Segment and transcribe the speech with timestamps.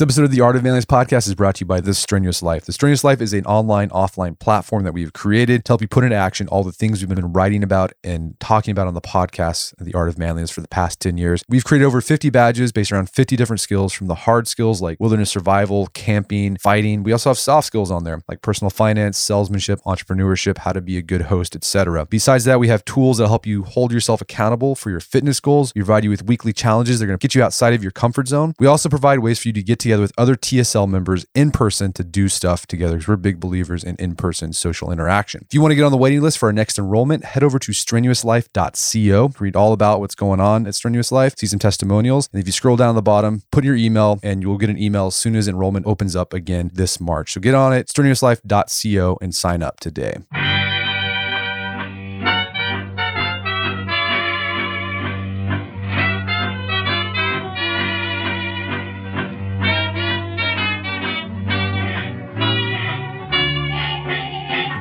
[0.00, 2.42] This episode of the Art of Manliness podcast is brought to you by The Strenuous
[2.42, 2.64] Life.
[2.64, 6.04] The Strenuous Life is an online, offline platform that we've created to help you put
[6.04, 9.74] into action all the things we've been writing about and talking about on the podcast,
[9.76, 11.44] The Art of Manliness, for the past 10 years.
[11.50, 14.98] We've created over 50 badges based around 50 different skills from the hard skills like
[14.98, 17.02] wilderness survival, camping, fighting.
[17.02, 20.96] We also have soft skills on there like personal finance, salesmanship, entrepreneurship, how to be
[20.96, 22.06] a good host, etc.
[22.06, 25.74] Besides that, we have tools that help you hold yourself accountable for your fitness goals.
[25.74, 27.00] We provide you with weekly challenges.
[27.00, 28.54] They're going to get you outside of your comfort zone.
[28.58, 31.92] We also provide ways for you to get together with other TSL members in person
[31.94, 35.42] to do stuff together because we're big believers in in person social interaction.
[35.48, 37.58] If you want to get on the waiting list for our next enrollment, head over
[37.58, 42.28] to strenuouslife.co, read all about what's going on at Strenuous Life, see some testimonials.
[42.32, 45.08] And if you scroll down the bottom, put your email and you'll get an email
[45.08, 47.32] as soon as enrollment opens up again this March.
[47.32, 50.18] So get on it, strenuouslife.co, and sign up today.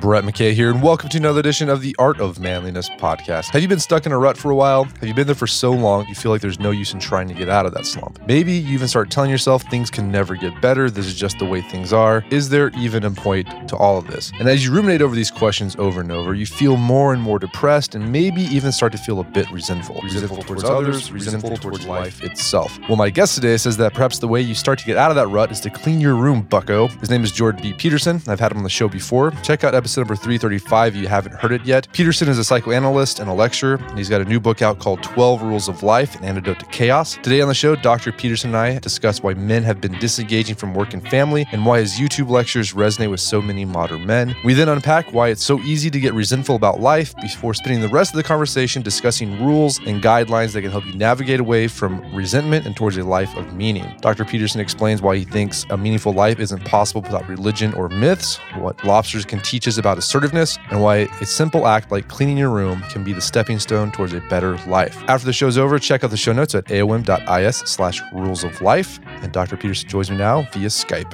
[0.09, 3.49] Brett McKay here, and welcome to another edition of the Art of Manliness podcast.
[3.49, 4.85] Have you been stuck in a rut for a while?
[4.85, 7.27] Have you been there for so long you feel like there's no use in trying
[7.27, 8.19] to get out of that slump?
[8.25, 11.45] Maybe you even start telling yourself things can never get better, this is just the
[11.45, 12.25] way things are.
[12.31, 14.31] Is there even a point to all of this?
[14.39, 17.37] And as you ruminate over these questions over and over, you feel more and more
[17.37, 20.01] depressed and maybe even start to feel a bit resentful.
[20.01, 22.79] Resentful towards others, resentful towards life itself.
[22.89, 25.15] Well, my guest today says that perhaps the way you start to get out of
[25.17, 26.87] that rut is to clean your room, bucko.
[26.87, 27.73] His name is Jordan B.
[27.73, 28.23] Peterson.
[28.25, 29.29] I've had him on the show before.
[29.43, 31.87] Check out episode number 335 if you haven't heard it yet.
[31.93, 35.03] Peterson is a psychoanalyst and a lecturer, and he's got a new book out called
[35.03, 37.15] 12 Rules of Life An Antidote to Chaos.
[37.21, 38.11] Today on the show, Dr.
[38.11, 41.79] Peterson and I discuss why men have been disengaging from work and family and why
[41.79, 44.35] his YouTube lectures resonate with so many modern men.
[44.43, 47.89] We then unpack why it's so easy to get resentful about life before spending the
[47.89, 51.99] rest of the conversation discussing rules and guidelines that can help you navigate away from
[52.15, 53.91] resentment and towards a life of meaning.
[54.01, 54.25] Dr.
[54.25, 58.83] Peterson explains why he thinks a meaningful life isn't possible without religion or myths, what
[58.83, 62.81] lobsters can teach us about assertiveness, and why a simple act like cleaning your room
[62.89, 65.01] can be the stepping stone towards a better life.
[65.07, 68.99] After the show's over, check out the show notes at aom.is slash rules of life.
[69.21, 69.57] And Dr.
[69.57, 71.13] Peterson joins me now via Skype.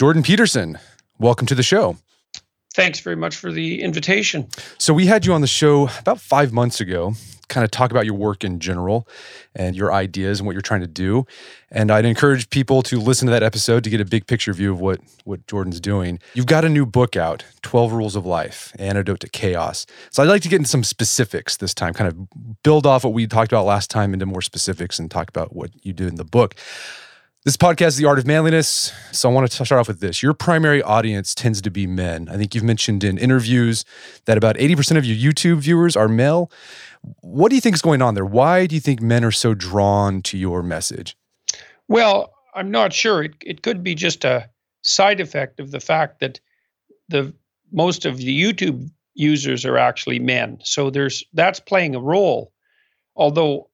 [0.00, 0.78] Jordan Peterson,
[1.18, 1.98] welcome to the show.
[2.72, 4.48] Thanks very much for the invitation.
[4.78, 7.12] So, we had you on the show about five months ago,
[7.50, 9.06] kind of talk about your work in general
[9.54, 11.26] and your ideas and what you're trying to do.
[11.70, 14.72] And I'd encourage people to listen to that episode to get a big picture view
[14.72, 16.18] of what, what Jordan's doing.
[16.34, 19.84] You've got a new book out 12 Rules of Life Antidote to Chaos.
[20.10, 23.12] So, I'd like to get into some specifics this time, kind of build off what
[23.12, 26.14] we talked about last time into more specifics and talk about what you do in
[26.14, 26.54] the book.
[27.42, 28.92] This podcast is The Art of Manliness.
[29.12, 30.22] So I want to start off with this.
[30.22, 32.28] Your primary audience tends to be men.
[32.28, 33.86] I think you've mentioned in interviews
[34.26, 36.52] that about 80% of your YouTube viewers are male.
[37.20, 38.24] What do you think is going on there?
[38.24, 41.16] Why do you think men are so drawn to your message?
[41.88, 43.22] Well, I'm not sure.
[43.22, 44.48] It, it could be just a
[44.82, 46.40] side effect of the fact that
[47.08, 47.34] the
[47.72, 50.58] most of the YouTube users are actually men.
[50.62, 52.52] So there's that's playing a role.
[53.16, 53.70] Although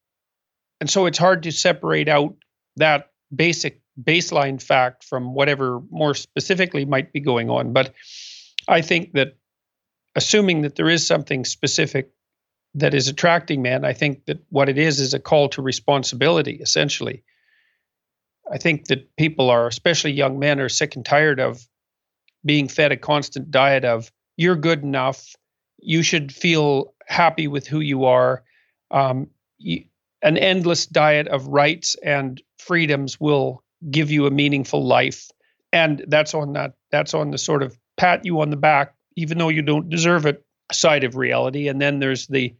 [0.80, 2.34] and so it's hard to separate out
[2.76, 7.72] that basic baseline fact from whatever more specifically might be going on.
[7.72, 7.94] But
[8.68, 9.36] I think that
[10.14, 12.10] assuming that there is something specific
[12.76, 16.58] that is attracting men, I think that what it is is a call to responsibility,
[16.60, 17.24] essentially.
[18.50, 21.66] I think that people are, especially young men, are sick and tired of
[22.44, 25.34] being fed a constant diet of you're good enough,
[25.78, 28.44] you should feel happy with who you are.
[28.90, 29.84] Um, you,
[30.22, 35.30] an endless diet of rights and freedoms will give you a meaningful life
[35.72, 39.38] and that's on that that's on the sort of pat you on the back even
[39.38, 42.54] though you don't deserve it side of reality and then there's the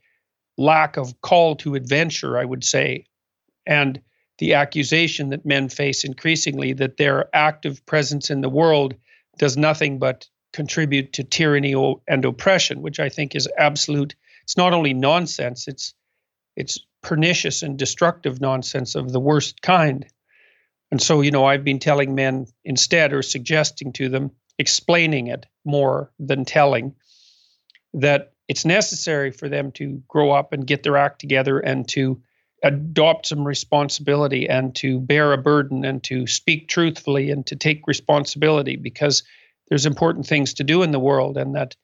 [0.56, 3.04] lack of call to adventure i would say
[3.66, 4.00] and
[4.38, 8.94] the accusation that men face increasingly that their active presence in the world
[9.38, 11.74] does nothing but contribute to tyranny
[12.08, 14.14] and oppression which i think is absolute
[14.44, 15.94] it's not only nonsense it's
[16.56, 20.06] it's pernicious and destructive nonsense of the worst kind.
[20.90, 25.46] And so, you know, I've been telling men instead or suggesting to them, explaining it
[25.64, 26.96] more than telling,
[27.94, 32.20] that it's necessary for them to grow up and get their act together and to
[32.62, 37.86] adopt some responsibility and to bear a burden and to speak truthfully and to take
[37.86, 39.22] responsibility because
[39.68, 41.76] there's important things to do in the world and that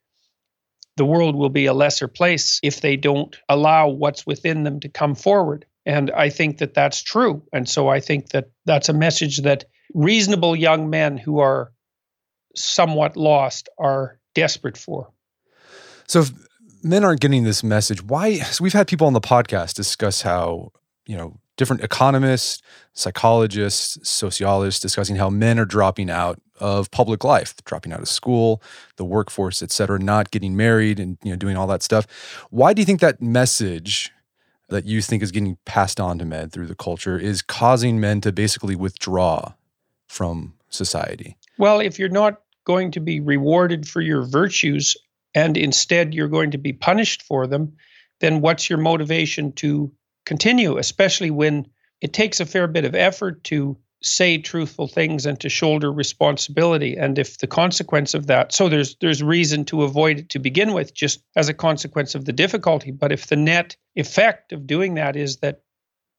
[0.96, 4.88] the world will be a lesser place if they don't allow what's within them to
[4.88, 5.64] come forward.
[5.84, 7.42] And I think that that's true.
[7.52, 9.64] And so I think that that's a message that
[9.94, 11.72] reasonable young men who are
[12.54, 15.10] somewhat lost are desperate for.
[16.06, 16.30] So if
[16.82, 18.38] men aren't getting this message, why?
[18.38, 20.72] So we've had people on the podcast discuss how,
[21.06, 22.62] you know, different economists,
[22.94, 28.62] psychologists, sociologists discussing how men are dropping out of public life, dropping out of school,
[28.96, 32.06] the workforce, et cetera, not getting married and you know doing all that stuff.
[32.50, 34.10] Why do you think that message
[34.68, 38.20] that you think is getting passed on to men through the culture is causing men
[38.22, 39.52] to basically withdraw
[40.06, 41.36] from society?
[41.58, 44.96] Well, if you're not going to be rewarded for your virtues
[45.34, 47.76] and instead you're going to be punished for them,
[48.20, 49.92] then what's your motivation to
[50.24, 51.66] continue, especially when
[52.00, 56.96] it takes a fair bit of effort to say truthful things and to shoulder responsibility
[56.96, 60.72] and if the consequence of that so there's there's reason to avoid it to begin
[60.72, 64.94] with just as a consequence of the difficulty but if the net effect of doing
[64.94, 65.62] that is that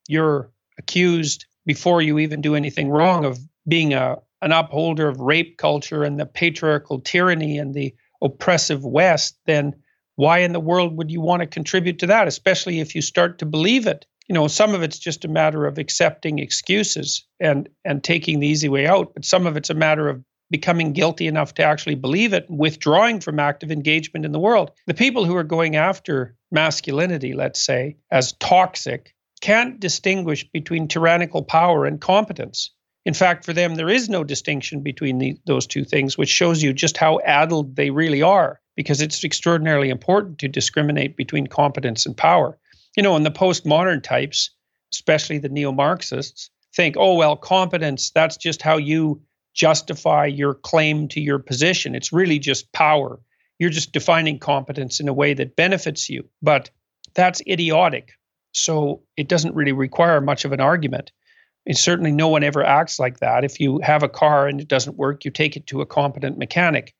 [0.08, 3.38] you're accused before you even do anything wrong of
[3.68, 7.94] being a an upholder of rape culture and the patriarchal tyranny and the
[8.24, 9.74] oppressive west then
[10.16, 13.38] why in the world would you want to contribute to that especially if you start
[13.38, 14.06] to believe it?
[14.28, 18.48] You know some of it's just a matter of accepting excuses and and taking the
[18.48, 21.94] easy way out but some of it's a matter of becoming guilty enough to actually
[21.94, 24.70] believe it withdrawing from active engagement in the world.
[24.86, 31.42] The people who are going after masculinity let's say as toxic can't distinguish between tyrannical
[31.42, 32.70] power and competence
[33.04, 36.62] in fact for them there is no distinction between the, those two things which shows
[36.62, 42.06] you just how addled they really are because it's extraordinarily important to discriminate between competence
[42.06, 42.58] and power
[42.96, 44.50] you know, and the postmodern types,
[44.92, 49.22] especially the neo Marxists, think, oh, well, competence, that's just how you
[49.54, 51.94] justify your claim to your position.
[51.94, 53.20] It's really just power.
[53.58, 56.28] You're just defining competence in a way that benefits you.
[56.42, 56.70] But
[57.14, 58.12] that's idiotic.
[58.52, 61.12] So it doesn't really require much of an argument.
[61.66, 63.44] And certainly no one ever acts like that.
[63.44, 66.36] If you have a car and it doesn't work, you take it to a competent
[66.36, 66.94] mechanic.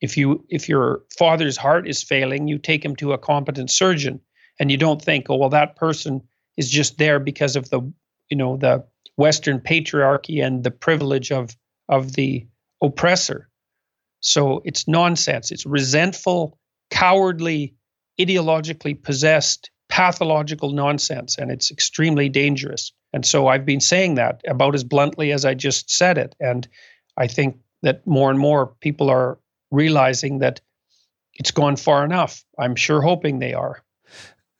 [0.00, 4.20] If you if your father's heart is failing, you take him to a competent surgeon
[4.58, 6.22] and you don't think, oh well, that person
[6.56, 7.80] is just there because of the
[8.28, 8.84] you know the
[9.16, 11.56] Western patriarchy and the privilege of
[11.88, 12.46] of the
[12.82, 13.48] oppressor.
[14.20, 15.50] So it's nonsense.
[15.50, 16.58] It's resentful,
[16.90, 17.74] cowardly,
[18.20, 22.92] ideologically possessed, pathological nonsense, and it's extremely dangerous.
[23.12, 26.34] And so I've been saying that about as bluntly as I just said it.
[26.40, 26.66] And
[27.18, 29.38] I think that more and more people are
[29.70, 30.62] realizing that
[31.34, 32.42] it's gone far enough.
[32.58, 33.82] I'm sure hoping they are.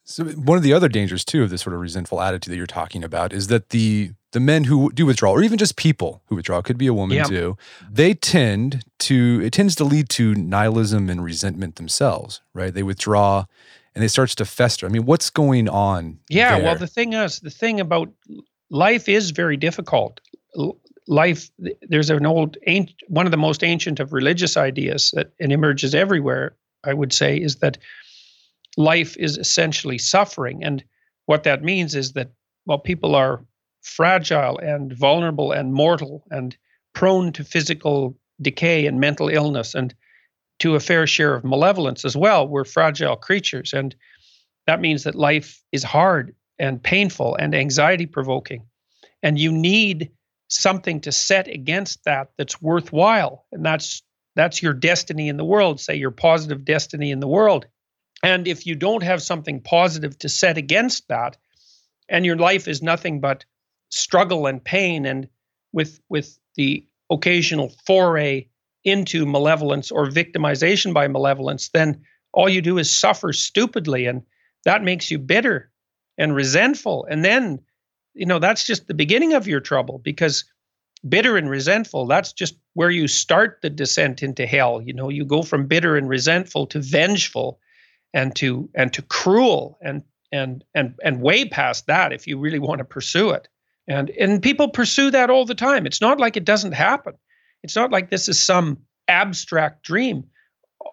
[0.05, 2.67] So one of the other dangers too of this sort of resentful attitude that you're
[2.67, 6.37] talking about is that the the men who do withdraw, or even just people who
[6.37, 7.57] withdraw, could be a woman too.
[7.91, 12.75] They tend to it tends to lead to nihilism and resentment themselves, right?
[12.75, 13.47] They withdraw,
[13.95, 14.87] and it starts to fester.
[14.87, 16.19] I mean, what's going on?
[16.29, 16.65] Yeah, there?
[16.65, 18.11] well, the thing is, the thing about
[18.71, 20.21] life is very difficult.
[21.07, 21.51] Life,
[21.83, 22.57] there's an old,
[23.09, 26.57] one of the most ancient of religious ideas that it emerges everywhere.
[26.85, 27.79] I would say is that
[28.77, 30.65] life is essentially suffering.
[30.65, 30.83] And
[31.27, 32.33] what that means is that
[32.65, 33.45] while people are
[33.83, 36.57] fragile and vulnerable and mortal and
[36.95, 39.95] prone to physical decay and mental illness and
[40.63, 43.73] to a fair share of malevolence as well, we're fragile creatures.
[43.73, 43.95] And
[44.69, 48.67] that means that life is hard and painful and anxiety provoking.
[49.25, 50.13] And you need
[50.47, 53.45] something to set against that that's worthwhile.
[53.51, 54.03] And that's
[54.37, 57.67] that's your destiny in the world, say your positive destiny in the world.
[58.23, 61.37] And if you don't have something positive to set against that,
[62.09, 63.45] and your life is nothing but
[63.91, 65.29] struggle and pain, and
[65.73, 68.47] with with the occasional foray
[68.85, 74.23] into malevolence or victimization by malevolence, then all you do is suffer stupidly, and
[74.65, 75.71] that makes you bitter
[76.19, 77.07] and resentful.
[77.11, 77.61] And then,
[78.15, 80.45] you know, that's just the beginning of your trouble because
[81.09, 84.81] bitter and resentful, that's just where you start the descent into hell.
[84.81, 87.61] You know, you go from bitter and resentful to vengeful
[88.15, 92.59] and to and to cruel and and and and way past that if you really
[92.59, 93.49] want to pursue it
[93.89, 97.15] and and people pursue that all the time it's not like it doesn't happen
[97.63, 98.79] it's not like this is some
[99.09, 100.25] abstract dream.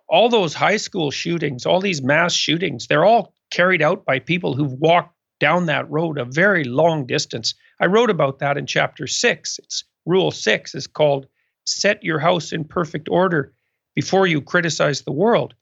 [0.08, 4.56] All those high school shootings all these mass shootings they're all carried out by people
[4.56, 7.56] who've walked down that road a very long distance.
[7.80, 11.28] I wrote about that in chapter 6 it's rule 6 is called
[11.66, 13.54] set your house in perfect order
[13.96, 15.54] before you criticize the world.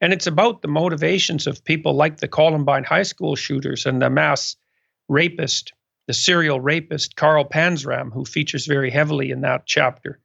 [0.00, 4.08] And it's about the motivations of people like the Columbine high school shooters and the
[4.08, 4.56] mass
[5.08, 5.72] rapist,
[6.06, 10.19] the serial rapist Carl Panzram, who features very heavily in that chapter.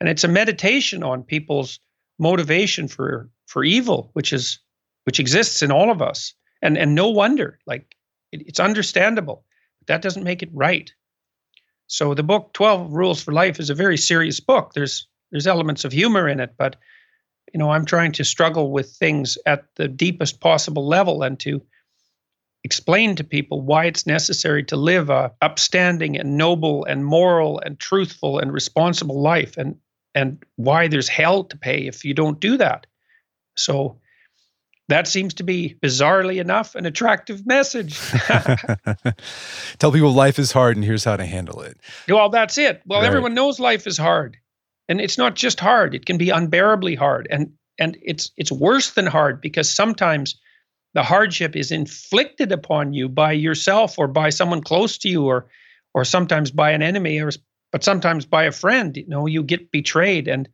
[0.00, 1.80] And it's a meditation on people's
[2.18, 4.60] motivation for for evil, which is
[5.04, 6.34] which exists in all of us.
[6.62, 7.96] And and no wonder, like
[8.32, 9.44] it, it's understandable.
[9.80, 10.92] But that doesn't make it right.
[11.86, 14.72] So the book 12 Rules for Life is a very serious book.
[14.74, 16.76] There's there's elements of humor in it, but
[17.52, 21.62] you know, I'm trying to struggle with things at the deepest possible level and to
[22.64, 27.78] explain to people why it's necessary to live a upstanding and noble and moral and
[27.78, 29.76] truthful and responsible life and
[30.14, 32.86] and why there's hell to pay if you don't do that.
[33.56, 33.98] So
[34.88, 37.98] that seems to be bizarrely enough an attractive message.
[39.78, 41.78] Tell people life is hard and here's how to handle it.
[42.08, 42.82] Well, that's it.
[42.86, 43.06] Well, right.
[43.06, 44.38] everyone knows life is hard.
[44.88, 47.28] And it's not just hard, it can be unbearably hard.
[47.30, 50.36] And and it's it's worse than hard because sometimes
[50.94, 55.46] the hardship is inflicted upon you by yourself or by someone close to you or
[55.94, 57.30] or sometimes by an enemy or
[57.72, 60.28] but sometimes by a friend you know you get betrayed.
[60.28, 60.48] And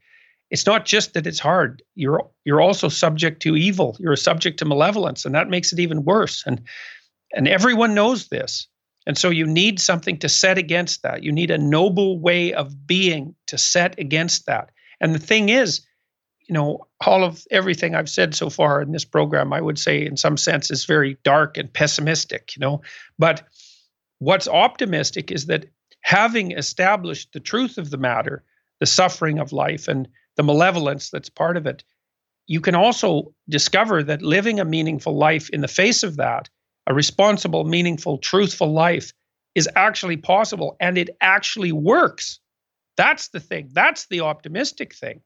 [0.51, 1.83] it's not just that it's hard.
[1.95, 3.97] You're you're also subject to evil.
[3.99, 6.45] You're subject to malevolence and that makes it even worse.
[6.47, 6.63] And
[7.33, 8.69] and everyone knows this.
[9.07, 11.23] And so you need something to set against that.
[11.23, 14.71] You need a noble way of being to set against that.
[15.01, 15.87] And the thing is
[16.49, 20.05] you know all of everything i've said so far in this program i would say
[20.05, 22.83] in some sense is very dark and pessimistic you know.
[23.19, 23.49] But
[24.19, 25.67] what's optimistic is that
[26.05, 28.45] having established the truth of the matter
[28.81, 31.83] the suffering of life and the malevolence that's part of it,
[32.47, 36.51] you can also discover that living a meaningful life in the face of that,
[36.87, 39.13] a responsible, meaningful, truthful life,
[39.55, 42.41] is actually possible and it actually works.
[42.97, 43.71] That's the thing.
[43.73, 45.21] That's the optimistic thing.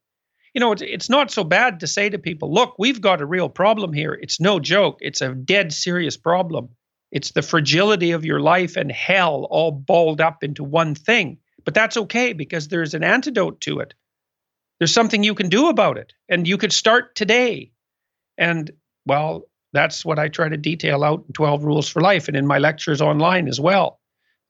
[0.55, 3.27] You know, it's, it's not so bad to say to people, look, we've got a
[3.27, 4.13] real problem here.
[4.13, 6.69] It's no joke, it's a dead serious problem.
[7.11, 11.39] It's the fragility of your life and hell all balled up into one thing.
[11.65, 13.95] But that's okay because there's an antidote to it.
[14.79, 17.73] There's something you can do about it, and you could start today.
[18.37, 18.71] And
[19.07, 22.47] well, that's what I try to detail out in 12 Rules for Life and in
[22.47, 24.01] my lectures online as well.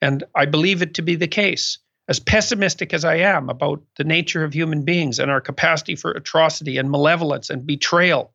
[0.00, 1.78] And I believe it to be the case.
[2.08, 6.12] As pessimistic as I am about the nature of human beings and our capacity for
[6.12, 8.32] atrocity and malevolence and betrayal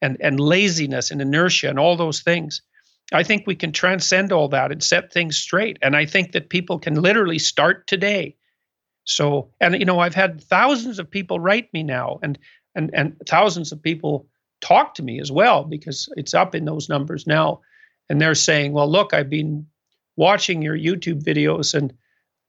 [0.00, 2.62] and, and laziness and inertia and all those things,
[3.12, 5.78] I think we can transcend all that and set things straight.
[5.82, 8.36] And I think that people can literally start today
[9.08, 12.38] so, and you know, I've had thousands of people write me now, and
[12.74, 14.28] and and thousands of people
[14.60, 17.62] talk to me as well because it's up in those numbers now,
[18.10, 19.66] and they're saying, "Well, look, I've been
[20.16, 21.94] watching your YouTube videos and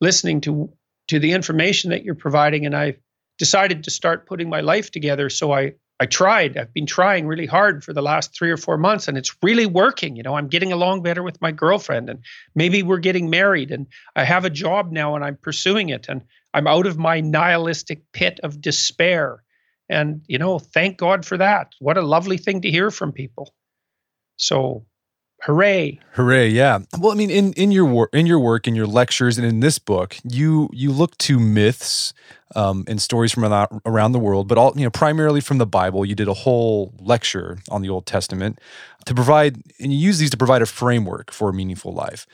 [0.02, 0.70] listening to
[1.08, 3.00] to the information that you're providing, and I've
[3.38, 5.30] decided to start putting my life together.
[5.30, 6.58] So I I tried.
[6.58, 9.66] I've been trying really hard for the last three or four months, and it's really
[9.66, 10.16] working.
[10.16, 12.20] You know, I'm getting along better with my girlfriend, and
[12.56, 16.22] maybe we're getting married, and I have a job now, and I'm pursuing it, and
[16.54, 19.44] I'm out of my nihilistic pit of despair.
[19.90, 21.74] And, you know, thank God for that.
[21.80, 23.54] What a lovely thing to hear from people.
[24.38, 24.86] So,
[25.44, 26.00] hooray.
[26.14, 26.80] Hooray, yeah.
[27.00, 29.60] Well, I mean, in, in your work, in your work, in your lectures, and in
[29.60, 32.14] this book, you you look to myths
[32.56, 33.44] um, and stories from
[33.86, 36.06] around the world, but all you know, primarily from the Bible.
[36.06, 38.60] You did a whole lecture on the Old Testament
[39.06, 42.26] to provide, and you use these to provide a framework for a meaningful life.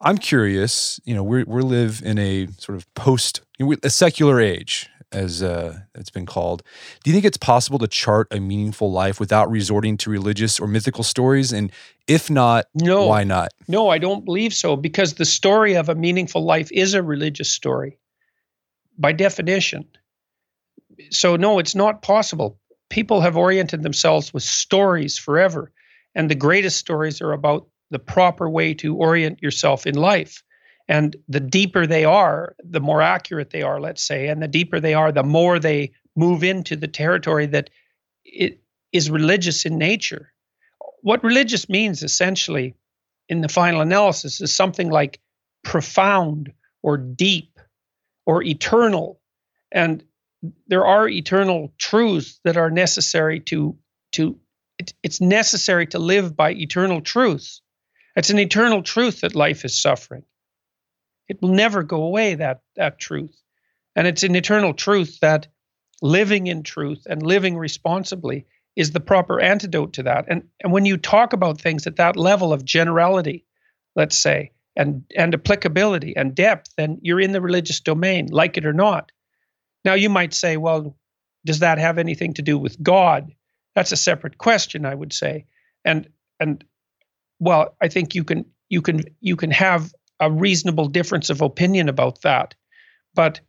[0.00, 1.00] I'm curious.
[1.04, 3.40] You know, we we live in a sort of post
[3.82, 6.62] a secular age, as uh, it's been called.
[7.02, 10.66] Do you think it's possible to chart a meaningful life without resorting to religious or
[10.66, 11.52] mythical stories?
[11.52, 11.70] And
[12.06, 13.50] if not, no, why not?
[13.68, 17.50] No, I don't believe so because the story of a meaningful life is a religious
[17.50, 17.98] story
[18.98, 19.88] by definition.
[21.10, 22.58] So, no, it's not possible.
[22.90, 25.72] People have oriented themselves with stories forever,
[26.14, 30.42] and the greatest stories are about the proper way to orient yourself in life.
[30.88, 34.80] And the deeper they are, the more accurate they are, let's say, and the deeper
[34.80, 37.70] they are, the more they move into the territory that
[38.24, 38.60] it
[38.92, 40.32] is religious in nature.
[41.00, 42.74] What religious means essentially
[43.28, 45.20] in the final analysis is something like
[45.62, 47.58] profound or deep
[48.26, 49.20] or eternal.
[49.72, 50.04] And
[50.66, 53.76] there are eternal truths that are necessary to
[54.12, 54.38] to
[54.78, 57.62] it, it's necessary to live by eternal truths.
[58.16, 60.24] It's an eternal truth that life is suffering.
[61.28, 63.40] It will never go away, that, that truth.
[63.96, 65.46] And it's an eternal truth that
[66.02, 70.26] living in truth and living responsibly is the proper antidote to that.
[70.28, 73.46] And, and when you talk about things at that level of generality,
[73.94, 78.66] let's say, and, and applicability and depth, then you're in the religious domain, like it
[78.66, 79.12] or not.
[79.84, 80.96] Now, you might say, well,
[81.44, 83.32] does that have anything to do with God?
[83.74, 85.46] That's a separate question, I would say.
[85.84, 86.08] And
[86.40, 86.64] and
[87.38, 89.92] well, I think you can you can you can have
[90.24, 92.54] a reasonable difference of opinion about that.
[93.14, 93.40] But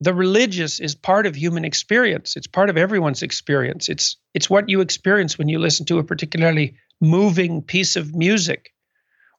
[0.00, 2.36] the religious is part of human experience.
[2.36, 3.88] It's part of everyone's experience.
[3.88, 8.72] It's it's what you experience when you listen to a particularly moving piece of music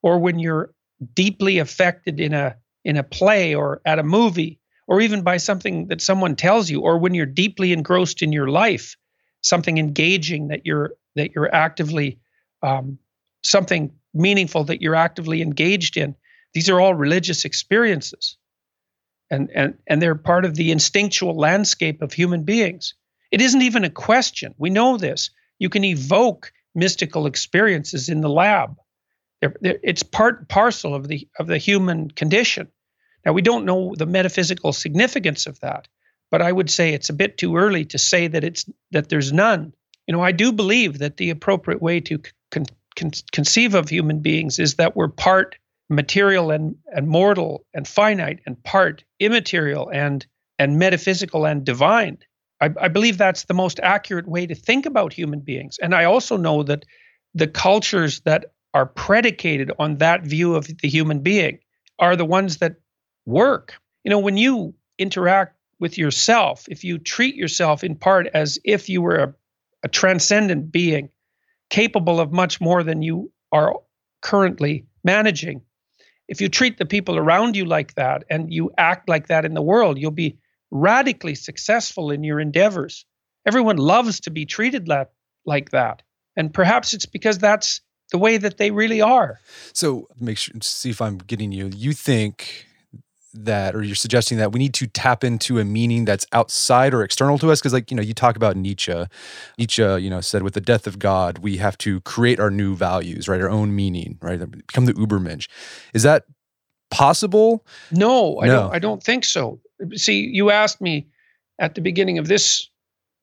[0.02, 0.74] or when you're
[1.14, 2.56] deeply affected in a
[2.86, 6.82] in a play or at a movie or even by something that someone tells you
[6.82, 8.96] or when you're deeply engrossed in your life
[9.42, 12.20] something engaging that you're that you're actively
[12.64, 12.98] um,
[13.44, 16.16] something meaningful that you're actively engaged in.
[16.54, 18.38] These are all religious experiences.
[19.30, 22.94] And, and, and they're part of the instinctual landscape of human beings.
[23.32, 24.54] It isn't even a question.
[24.58, 25.32] We know this.
[25.58, 28.78] You can evoke mystical experiences in the lab.
[29.42, 32.68] They're, they're, it's part parcel of the of the human condition.
[33.26, 35.88] Now we don't know the metaphysical significance of that,
[36.32, 39.34] but I would say it's a bit too early to say that it's that there's
[39.34, 39.74] none.
[40.08, 42.20] You know, I do believe that the appropriate way to
[42.52, 45.56] con- con- conceive of human beings is that we're part
[45.96, 50.26] material and, and mortal and finite and part immaterial and
[50.60, 52.18] and metaphysical and divine.
[52.62, 55.80] I, I believe that's the most accurate way to think about human beings.
[55.82, 56.86] And I also know that
[57.34, 61.60] the cultures that are predicated on that view of the human being
[62.00, 62.76] are the ones that
[63.26, 63.74] work.
[64.04, 68.90] You know, when you interact with yourself, if you treat yourself in part as if
[68.90, 69.34] you were a,
[69.84, 71.10] a transcendent being,
[71.70, 73.74] capable of much more than you are
[74.22, 75.62] currently managing,
[76.34, 79.54] if you treat the people around you like that and you act like that in
[79.54, 80.40] the world, you'll be
[80.72, 83.06] radically successful in your endeavors.
[83.46, 85.10] Everyone loves to be treated like,
[85.46, 86.02] like that.
[86.36, 89.40] And perhaps it's because that's the way that they really are.
[89.74, 91.68] So, make sure see if I'm getting you.
[91.68, 92.66] You think
[93.34, 97.04] that or you're suggesting that we need to tap into a meaning that's outside or
[97.04, 97.60] external to us?
[97.60, 99.06] Because like you know you talk about nietzsche.
[99.58, 102.76] Nietzsche you know said with the death of god we have to create our new
[102.76, 103.42] values right?
[103.42, 104.40] Our own meaning right?
[104.40, 105.48] Become the ubermensch.
[105.94, 106.26] Is that
[106.92, 107.66] possible?
[107.92, 109.60] No i don't i don't think so.
[109.96, 111.08] See you asked me
[111.60, 112.70] at the beginning of this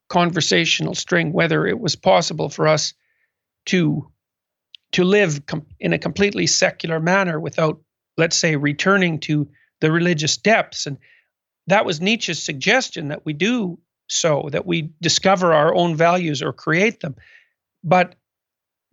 [0.08, 2.94] conversational string whether it was possible for us
[3.66, 4.10] to
[4.92, 7.80] to live com- in a completely secular manner without
[8.16, 9.48] let's say returning to
[9.80, 10.86] the religious depths.
[10.86, 10.98] And
[11.66, 16.52] that was Nietzsche's suggestion that we do so, that we discover our own values or
[16.52, 17.16] create them.
[17.84, 18.14] But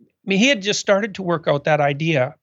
[0.00, 2.34] I mean, he had just started to work out that idea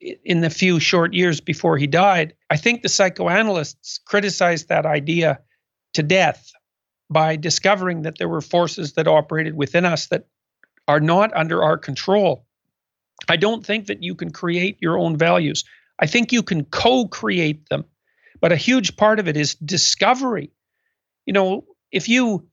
[0.00, 2.34] in the few short years before he died.
[2.50, 5.40] I think the psychoanalysts criticized that idea
[5.94, 6.52] to death
[7.08, 10.26] by discovering that there were forces that operated within us that
[10.88, 12.44] are not under our control.
[13.28, 15.64] I don't think that you can create your own values.
[15.98, 17.84] I think you can co create them,
[18.40, 20.50] but a huge part of it is discovery.
[21.24, 22.48] You know, if you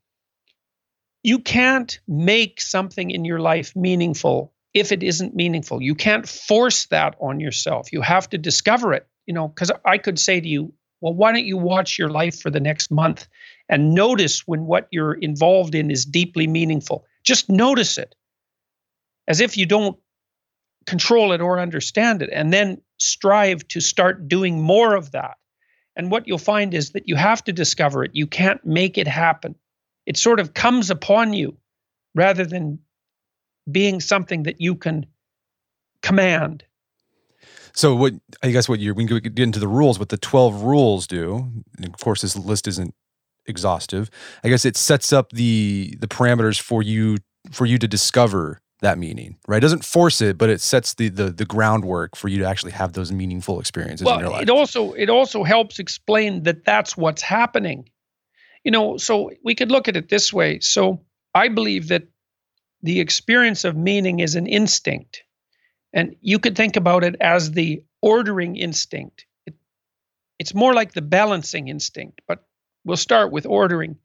[1.23, 5.81] you can't make something in your life meaningful if it isn't meaningful.
[5.81, 7.93] You can't force that on yourself.
[7.93, 11.31] You have to discover it, you know, because I could say to you, well, why
[11.31, 13.27] don't you watch your life for the next month
[13.69, 17.05] and notice when what you're involved in is deeply meaningful?
[17.23, 18.15] Just notice it
[19.27, 19.97] as if you don't
[20.85, 25.37] control it or understand it, and then strive to start doing more of that.
[25.95, 28.11] And what you'll find is that you have to discover it.
[28.13, 29.55] You can't make it happen.
[30.05, 31.57] It sort of comes upon you
[32.15, 32.79] rather than
[33.71, 35.05] being something that you can
[36.01, 36.63] command.
[37.73, 38.13] So what
[38.43, 41.47] I guess what you're we can get into the rules, what the 12 rules do,
[41.77, 42.93] and of course this list isn't
[43.45, 44.09] exhaustive.
[44.43, 47.17] I guess it sets up the the parameters for you
[47.51, 49.57] for you to discover that meaning, right?
[49.57, 52.73] It doesn't force it, but it sets the the the groundwork for you to actually
[52.73, 54.43] have those meaningful experiences well, in your life.
[54.43, 57.89] It also it also helps explain that that's what's happening.
[58.63, 60.59] You know, so we could look at it this way.
[60.59, 61.01] So
[61.33, 62.03] I believe that
[62.81, 65.23] the experience of meaning is an instinct.
[65.93, 69.25] And you could think about it as the ordering instinct.
[69.45, 69.55] It,
[70.39, 72.45] it's more like the balancing instinct, but
[72.83, 73.97] we'll start with ordering.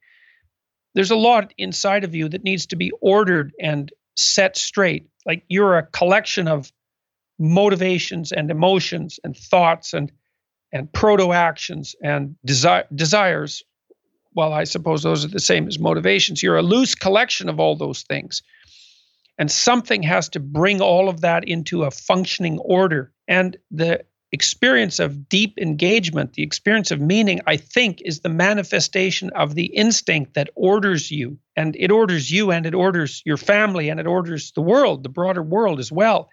[0.95, 5.09] There's a lot inside of you that needs to be ordered and set straight.
[5.26, 6.72] Like you're a collection of
[7.38, 10.11] motivations and emotions and thoughts and
[10.70, 13.62] and proto actions and desi- desires.
[14.35, 16.42] Well, I suppose those are the same as motivations.
[16.42, 18.42] You're a loose collection of all those things.
[19.38, 23.12] And something has to bring all of that into a functioning order.
[23.26, 29.31] And the experience of deep engagement, the experience of meaning, I think, is the manifestation
[29.31, 31.38] of the instinct that orders you.
[31.57, 35.09] And it orders you and it orders your family and it orders the world, the
[35.09, 36.29] broader world as well.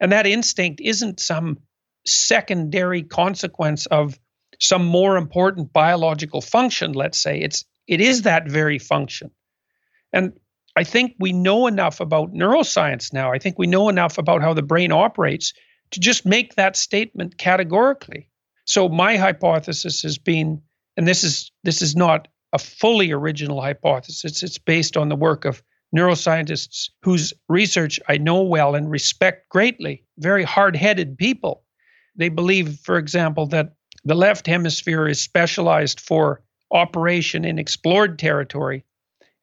[0.00, 1.58] And that instinct isn't some
[2.06, 4.18] secondary consequence of
[4.58, 7.40] some more important biological function, let's say.
[7.40, 9.30] It's it is that very function.
[10.12, 10.32] And
[10.74, 13.32] I think we know enough about neuroscience now.
[13.32, 15.52] I think we know enough about how the brain operates
[15.90, 18.28] to just make that statement categorically.
[18.64, 20.62] So my hypothesis has been,
[20.96, 24.42] and this is this is not a fully original hypothesis.
[24.42, 25.62] It's based on the work of
[25.94, 31.62] neuroscientists whose research I know well and respect greatly, very hard-headed people.
[32.16, 38.84] They believe, for example, that the left hemisphere is specialized for operation in explored territory,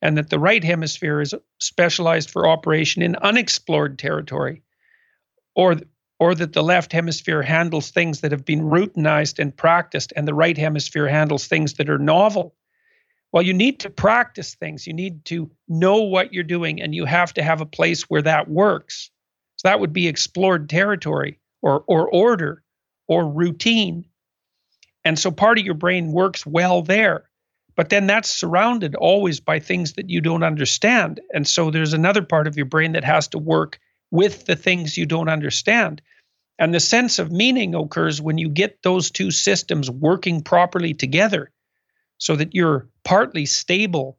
[0.01, 4.63] and that the right hemisphere is specialized for operation in unexplored territory,
[5.55, 5.77] or
[6.23, 10.33] or that the left hemisphere handles things that have been routinized and practiced, and the
[10.33, 12.55] right hemisphere handles things that are novel.
[13.33, 14.87] Well, you need to practice things.
[14.87, 18.21] You need to know what you're doing, and you have to have a place where
[18.21, 19.11] that works.
[19.57, 22.63] So that would be explored territory or, or order
[23.09, 24.05] or routine.
[25.03, 27.25] And so part of your brain works well there.
[27.75, 31.19] But then that's surrounded always by things that you don't understand.
[31.33, 33.77] And so there's another part of your brain that has to work
[34.09, 36.01] with the things you don't understand.
[36.59, 41.51] And the sense of meaning occurs when you get those two systems working properly together
[42.17, 44.17] so that you're partly stable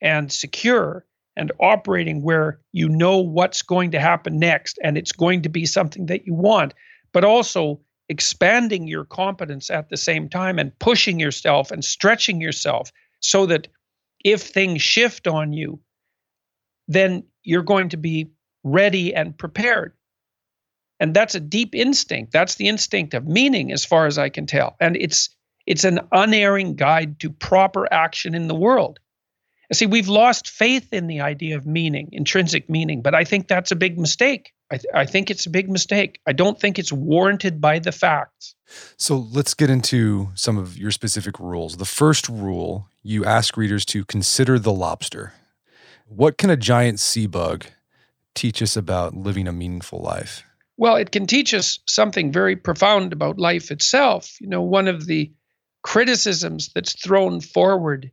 [0.00, 1.04] and secure
[1.36, 5.66] and operating where you know what's going to happen next and it's going to be
[5.66, 6.72] something that you want,
[7.12, 12.90] but also expanding your competence at the same time and pushing yourself and stretching yourself
[13.20, 13.68] so that
[14.24, 15.78] if things shift on you,
[16.88, 18.30] then you're going to be
[18.64, 19.92] ready and prepared.
[20.98, 22.32] And that's a deep instinct.
[22.32, 24.76] That's the instinct of meaning, as far as I can tell.
[24.80, 25.28] And it's
[25.66, 29.00] it's an unerring guide to proper action in the world.
[29.72, 33.72] see, we've lost faith in the idea of meaning, intrinsic meaning, but I think that's
[33.72, 34.52] a big mistake.
[34.70, 36.20] I, th- I think it's a big mistake.
[36.26, 38.54] I don't think it's warranted by the facts.
[38.96, 41.76] So let's get into some of your specific rules.
[41.76, 45.34] The first rule you ask readers to consider the lobster.
[46.06, 47.66] What can a giant sea bug
[48.34, 50.45] teach us about living a meaningful life?
[50.76, 54.40] Well, it can teach us something very profound about life itself.
[54.40, 55.32] You know, one of the
[55.82, 58.10] criticisms that's thrown forward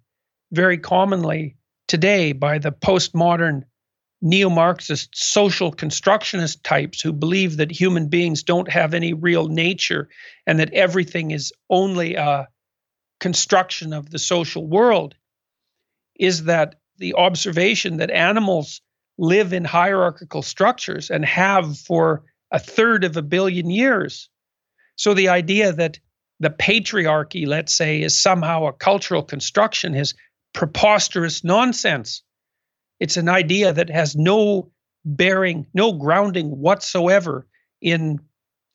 [0.52, 3.63] very commonly today by the postmodern
[4.21, 10.08] neo Marxist social constructionist types who believe that human beings don't have any real nature
[10.47, 12.47] and that everything is only a
[13.19, 15.15] construction of the social world
[16.15, 18.82] is that the observation that animals
[19.17, 22.23] live in hierarchical structures and have for
[22.54, 24.30] a third of a billion years.
[24.96, 26.00] So the idea that
[26.39, 30.13] the patriarchy, let's say, is somehow a cultural construction is
[30.54, 32.22] preposterous nonsense.
[33.00, 34.72] It's an idea that has no
[35.04, 37.48] bearing, no grounding whatsoever
[37.82, 38.20] in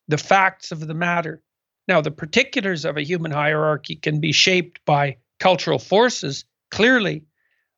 [0.07, 1.41] the facts of the matter.
[1.87, 7.23] Now, the particulars of a human hierarchy can be shaped by cultural forces, clearly,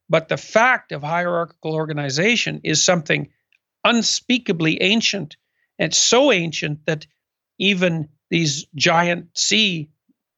[0.09, 3.29] but the fact of hierarchical organization is something
[3.85, 5.37] unspeakably ancient.
[5.81, 7.07] It's so ancient that
[7.57, 9.89] even these giant sea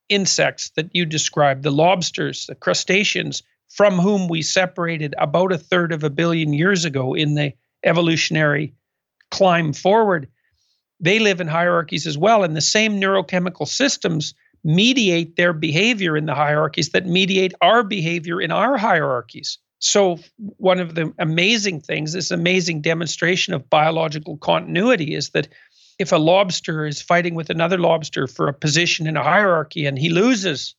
[0.08, 5.92] insects that you described, the lobsters, the crustaceans, from whom we separated about a third
[5.92, 7.54] of a billion years ago in the
[7.84, 8.74] evolutionary
[9.32, 10.30] climb forward,
[11.02, 12.44] they live in hierarchies as well.
[12.44, 18.40] And the same neurochemical systems mediate their behavior in the hierarchies that mediate our behavior
[18.40, 19.58] in our hierarchies.
[19.84, 25.50] So, one of the amazing things, this amazing demonstration of biological continuity, is that
[26.00, 30.00] if a lobster is fighting with another lobster for a position in a hierarchy and
[30.00, 30.74] he loses,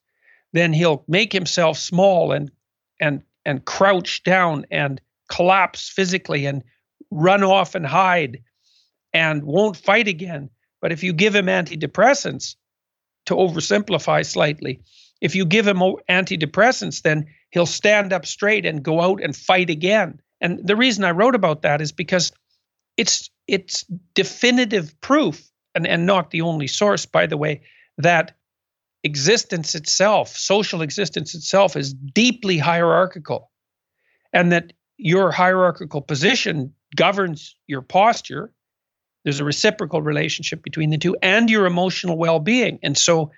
[0.55, 2.51] then he'll make himself small and
[2.99, 6.63] and and crouch down and collapse physically and
[7.11, 8.43] run off and hide
[9.13, 10.49] and won't fight again.
[10.81, 12.57] But if you give him antidepressants,
[13.27, 14.81] to oversimplify slightly,
[15.21, 19.71] if you give him antidepressants, then he'll stand up straight and go out and fight
[19.71, 20.21] again.
[20.41, 22.33] And the reason I wrote about that is because
[22.97, 27.63] it's it's definitive proof, and, and not the only source, by the way,
[27.99, 28.37] that
[29.03, 33.51] existence itself, social existence itself, is deeply hierarchical.
[34.33, 38.53] And that your hierarchical position governs your posture.
[39.25, 42.79] There's a reciprocal relationship between the two and your emotional well being.
[42.83, 43.31] And so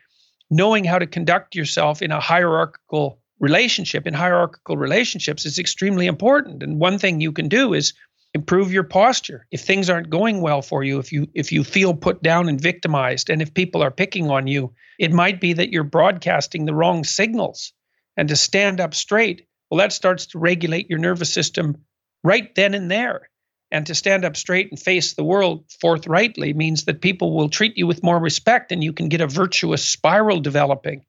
[0.50, 6.62] knowing how to conduct yourself in a hierarchical relationship, in hierarchical relationships, is extremely important.
[6.62, 7.92] And one thing you can do is
[8.34, 9.46] improve your posture.
[9.50, 12.60] If things aren't going well for you, if you if you feel put down and
[12.60, 16.74] victimized, and if people are picking on you, it might be that you're broadcasting the
[16.74, 17.72] wrong signals.
[18.16, 21.84] And to stand up straight, well, that starts to regulate your nervous system
[22.22, 23.28] right then and there.
[23.76, 27.76] And to stand up straight and face the world forthrightly means that people will treat
[27.76, 31.04] you with more respect and you can get a virtuous spiral developing.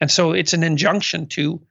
[0.00, 1.62] And so it's an injunction to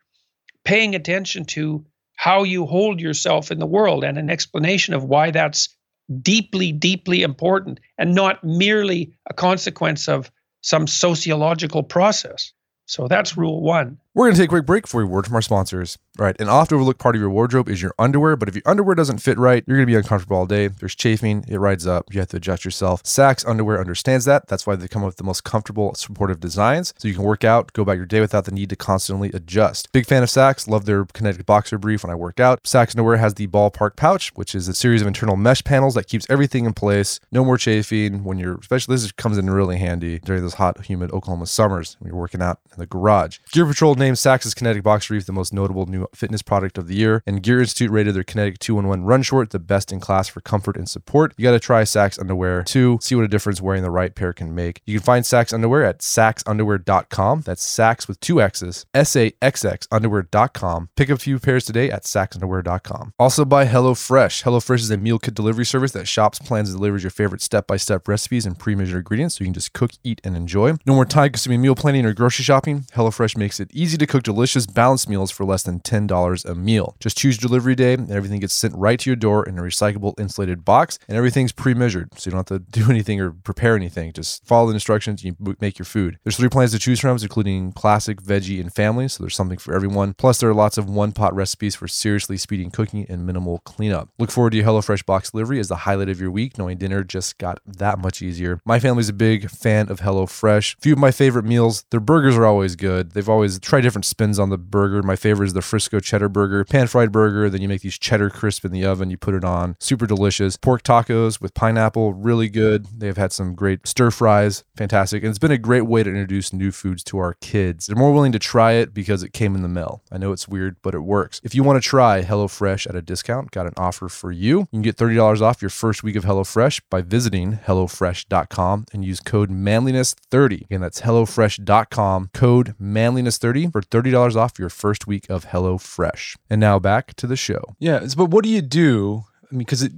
[0.64, 5.32] paying attention to how you hold yourself in the world and an explanation of why
[5.32, 5.76] that's
[6.22, 10.32] deeply, deeply important and not merely a consequence of
[10.62, 12.54] some sociological process.
[12.86, 13.98] So that's rule one.
[14.18, 16.00] We're going to take a quick break before we word from our sponsors.
[16.20, 18.64] All right, an oft overlooked part of your wardrobe is your underwear, but if your
[18.66, 20.70] underwear doesn't fit right, you're going to be uncomfortable all day.
[20.70, 23.04] There's chafing, it rides up, you have to adjust yourself.
[23.04, 24.48] Saxx underwear understands that.
[24.48, 27.44] That's why they come up with the most comfortable, supportive designs so you can work
[27.44, 29.92] out, go about your day without the need to constantly adjust.
[29.92, 32.64] Big fan of Saxx, love their kinetic boxer brief when I work out.
[32.64, 36.08] Saxx underwear has the ballpark pouch, which is a series of internal mesh panels that
[36.08, 37.20] keeps everything in place.
[37.32, 41.12] No more chafing when you're, especially this comes in really handy during those hot, humid
[41.12, 43.38] Oklahoma summers when you're working out in the garage.
[43.52, 46.96] Gear Patrol named Saxx's kinetic boxer brief the most notable new fitness product of the
[46.96, 50.40] year, and Gear Institute rated their Kinetic 211 Run Short the best in class for
[50.40, 51.34] comfort and support.
[51.38, 54.32] You got to try Saxx underwear too, see what a difference wearing the right pair
[54.32, 54.82] can make.
[54.86, 57.42] You can find Saxx underwear at saxxunderwear.com.
[57.42, 60.90] That's Saxx with two X's, S A X X underwear.com.
[60.96, 63.14] Pick up a few pairs today at saxxunderwear.com.
[63.20, 64.44] Also by HelloFresh.
[64.44, 67.68] HelloFresh is a meal kit delivery service that shops, plans, and delivers your favorite step
[67.68, 70.76] by step recipes and pre measured ingredients so you can just cook, eat, and enjoy.
[70.86, 72.86] No more time consuming meal planning or grocery shopping.
[72.94, 76.96] HelloFresh makes it easy to cook delicious, balanced meals for less than $10 a meal.
[77.00, 80.20] Just choose delivery day, and everything gets sent right to your door in a recyclable
[80.20, 84.14] insulated box, and everything's pre-measured, so you don't have to do anything or prepare anything.
[84.14, 86.18] Just follow the instructions, and you make your food.
[86.24, 89.74] There's three plans to choose from, including classic, veggie, and family, so there's something for
[89.74, 90.14] everyone.
[90.14, 94.10] Plus, there are lots of one-pot recipes for seriously speeding cooking and minimal cleanup.
[94.20, 97.04] Look forward to your HelloFresh box delivery as the highlight of your week, knowing dinner
[97.04, 98.62] just got that much easier.
[98.66, 100.78] My family's a big fan of HelloFresh.
[100.78, 103.12] A few of my favorite meals, their burgers are always good.
[103.12, 105.04] They've always tried different spins on the burger.
[105.04, 107.50] My favorite is the Frisco cheddar burger, pan fried burger.
[107.50, 109.10] Then you make these cheddar crisp in the oven.
[109.10, 109.76] You put it on.
[109.80, 110.58] Super delicious.
[110.58, 112.88] Pork tacos with pineapple, really good.
[112.98, 115.24] They've had some great stir fries, fantastic.
[115.24, 117.88] And it's been a great way to introduce new foods to our kids.
[117.88, 120.04] They're more willing to try it because it came in the mail.
[120.12, 121.42] I know it's weird, but it works.
[121.44, 124.60] If you want to try HelloFresh at a discount, got an offer for you.
[124.60, 129.20] You can get $30 off your first week of HelloFresh by visiting HelloFresh.com and use
[129.20, 130.62] code manliness30.
[130.66, 136.36] Again, that's HelloFresh.com, code manliness30 for $30 off your first week of HelloFresh.
[136.50, 137.76] And now back to the show.
[137.80, 139.26] Yeah, but what do you do?
[139.44, 139.90] I mean, because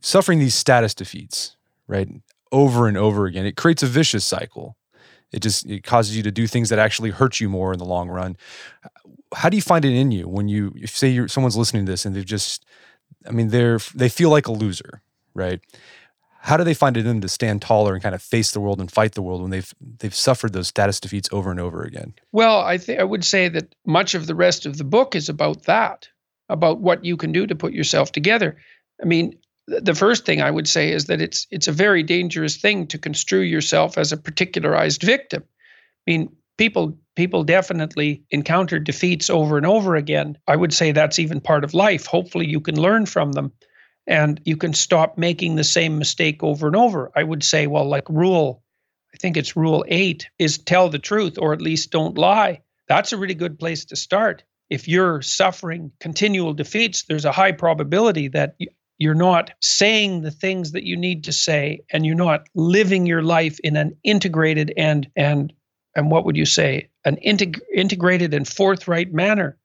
[0.00, 2.08] suffering these status defeats, right,
[2.50, 4.76] over and over again, it creates a vicious cycle.
[5.32, 7.84] It just it causes you to do things that actually hurt you more in the
[7.84, 8.36] long run.
[9.34, 12.04] How do you find it in you when you say you're someone's listening to this
[12.04, 12.66] and they've just,
[13.26, 15.00] I mean, they're they feel like a loser,
[15.34, 15.60] right?
[16.44, 18.80] How do they find it in to stand taller and kind of face the world
[18.80, 22.14] and fight the world when they've they've suffered those status defeats over and over again?
[22.32, 25.28] Well, I think I would say that much of the rest of the book is
[25.28, 26.08] about that
[26.48, 28.56] about what you can do to put yourself together.
[29.00, 32.56] I mean, the first thing I would say is that it's it's a very dangerous
[32.56, 35.44] thing to construe yourself as a particularized victim.
[35.44, 40.38] I mean, people people definitely encounter defeats over and over again.
[40.48, 42.06] I would say that's even part of life.
[42.06, 43.52] Hopefully you can learn from them
[44.06, 47.10] and you can stop making the same mistake over and over.
[47.14, 48.62] I would say well like rule
[49.14, 52.62] I think it's rule 8 is tell the truth or at least don't lie.
[52.88, 57.52] That's a really good place to start if you're suffering continual defeats, there's a high
[57.52, 58.56] probability that
[58.96, 63.22] you're not saying the things that you need to say and you're not living your
[63.22, 65.52] life in an integrated and and
[65.94, 69.58] and what would you say an integ- integrated and forthright manner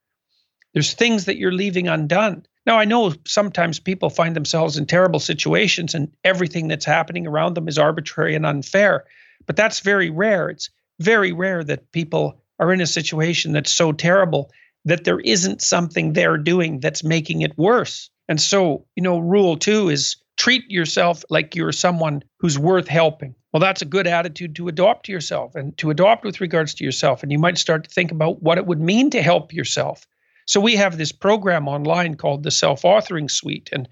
[0.73, 5.19] there's things that you're leaving undone now i know sometimes people find themselves in terrible
[5.19, 9.05] situations and everything that's happening around them is arbitrary and unfair
[9.47, 13.91] but that's very rare it's very rare that people are in a situation that's so
[13.91, 14.51] terrible
[14.85, 18.09] that there isn't something they're doing that's making it worse.
[18.29, 23.35] And so, you know, rule two is treat yourself like you're someone who's worth helping.
[23.51, 26.83] Well, that's a good attitude to adopt to yourself and to adopt with regards to
[26.83, 27.23] yourself.
[27.23, 30.05] And you might start to think about what it would mean to help yourself.
[30.47, 33.69] So, we have this program online called the Self Authoring Suite.
[33.71, 33.87] And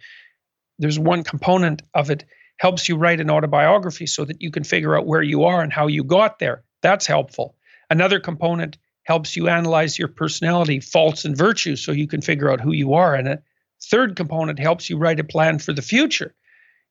[0.80, 2.26] there's one component of it
[2.58, 5.72] helps you write an autobiography so that you can figure out where you are and
[5.72, 6.64] how you got there.
[6.82, 7.56] That's helpful.
[7.90, 12.62] Another component helps you analyze your personality, faults and virtues, so you can figure out
[12.62, 13.16] who you are.
[13.16, 13.42] And a
[13.84, 16.34] third component helps you write a plan for the future.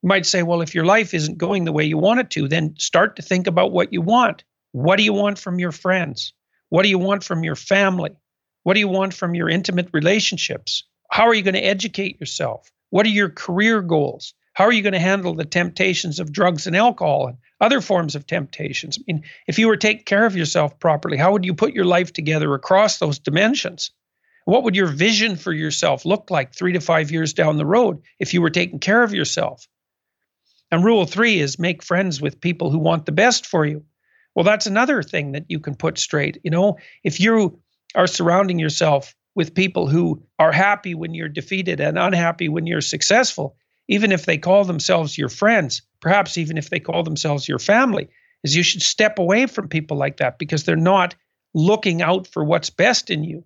[0.03, 2.48] You might say, well, if your life isn't going the way you want it to,
[2.48, 4.44] then start to think about what you want.
[4.72, 6.35] What do you want from your friends?
[6.68, 8.11] What do you want from your family?
[8.64, 10.85] What do you want from your intimate relationships?
[11.11, 12.72] How are you going to educate yourself?
[12.90, 14.35] What are your career goals?
[14.55, 18.14] How are you going to handle the temptations of drugs and alcohol and other forms
[18.14, 18.98] of temptations?
[18.98, 21.85] I mean, if you were taking care of yourself properly, how would you put your
[21.85, 23.90] life together across those dimensions?
[24.46, 28.03] What would your vision for yourself look like three to five years down the road
[28.18, 29.68] if you were taking care of yourself?
[30.70, 33.85] And rule three is make friends with people who want the best for you.
[34.35, 36.40] Well, that's another thing that you can put straight.
[36.42, 37.61] You know, if you
[37.94, 42.80] are surrounding yourself with people who are happy when you're defeated and unhappy when you're
[42.80, 43.57] successful,
[43.88, 48.09] even if they call themselves your friends, perhaps even if they call themselves your family,
[48.42, 51.14] is you should step away from people like that because they're not
[51.54, 53.44] looking out for what's best in you.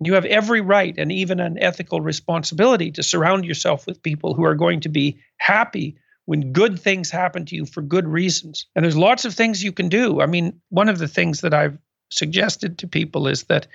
[0.00, 4.44] You have every right and even an ethical responsibility to surround yourself with people who
[4.44, 5.96] are going to be happy
[6.26, 8.66] when good things happen to you for good reasons.
[8.74, 10.20] And there's lots of things you can do.
[10.20, 11.78] I mean, one of the things that I've
[12.10, 13.66] suggested to people is that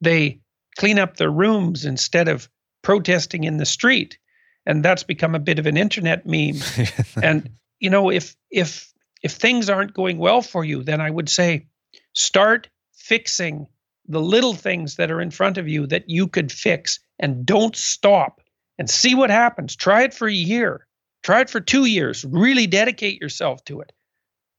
[0.00, 0.40] they
[0.76, 2.48] clean up their rooms instead of
[2.82, 4.18] protesting in the street.
[4.66, 6.60] And that's become a bit of an internet meme.
[7.22, 11.28] and you know, if if if things aren't going well for you, then I would
[11.28, 11.66] say
[12.12, 13.66] start fixing
[14.06, 17.76] the little things that are in front of you that you could fix and don't
[17.76, 18.40] stop
[18.78, 19.76] and see what happens.
[19.76, 20.86] Try it for a year.
[21.22, 22.24] Try it for 2 years.
[22.24, 23.92] Really dedicate yourself to it.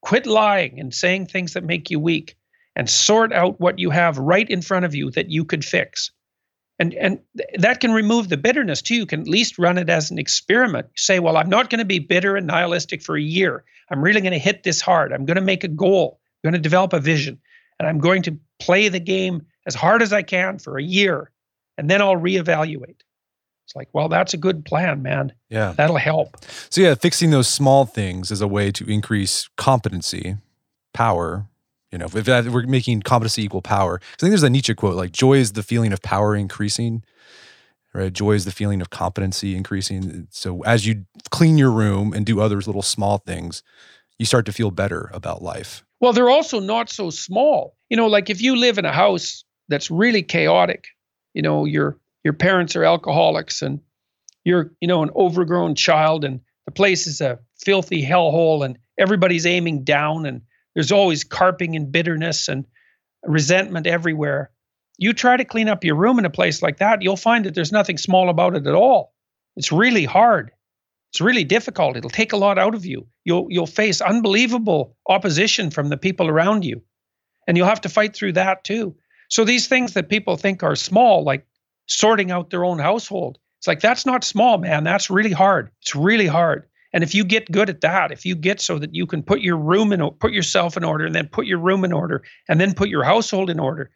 [0.02, 2.36] Quit lying and saying things that make you weak
[2.76, 6.12] and sort out what you have right in front of you that you could fix.
[6.78, 7.20] And and
[7.58, 8.96] that can remove the bitterness too.
[8.96, 10.88] You can at least run it as an experiment.
[10.88, 13.64] You say well i'm not going to be bitter and nihilistic for a year.
[13.90, 15.14] I'm really going to hit this hard.
[15.14, 16.20] I'm going to make a goal.
[16.22, 17.40] I'm going to develop a vision.
[17.80, 21.32] And i'm going to play the game as hard as i can for a year
[21.78, 23.02] and then i'll reevaluate.
[23.66, 25.32] It's like well that's a good plan man.
[25.50, 25.72] Yeah.
[25.78, 26.44] That'll help.
[26.70, 30.36] So yeah fixing those small things is a way to increase competency
[30.94, 31.48] power
[31.96, 35.14] you know, if we're making competency equal power, I think there's a Nietzsche quote like
[35.14, 37.06] "Joy is the feeling of power increasing."
[37.94, 40.28] Right, joy is the feeling of competency increasing.
[40.30, 43.64] So as you clean your room and do other little small things,
[44.20, 45.86] you start to feel better about life.
[46.02, 47.78] Well, they're also not so small.
[47.90, 50.88] You know, like if you live in a house that's really chaotic,
[51.34, 53.80] you know, your your parents are alcoholics and
[54.44, 59.46] you're, you know, an overgrown child and the place is a filthy hellhole and everybody's
[59.46, 60.42] aiming down and
[60.76, 62.66] there's always carping and bitterness and
[63.24, 64.52] resentment everywhere.
[64.98, 67.56] You try to clean up your room in a place like that, you'll find that
[67.56, 69.14] there's nothing small about it at all.
[69.56, 70.52] It's really hard.
[71.12, 71.96] It's really difficult.
[71.96, 73.08] It'll take a lot out of you.
[73.24, 76.82] You'll you'll face unbelievable opposition from the people around you.
[77.48, 78.96] And you'll have to fight through that too.
[79.30, 81.46] So these things that people think are small, like
[81.88, 84.84] sorting out their own household, it's like that's not small, man.
[84.84, 85.72] That's really hard.
[85.82, 86.68] It's really hard.
[86.96, 89.42] And if you get good at that, if you get so that you can put
[89.42, 92.60] your room in, put yourself in order, and then put your room in order, and
[92.60, 93.92] then put your household in order,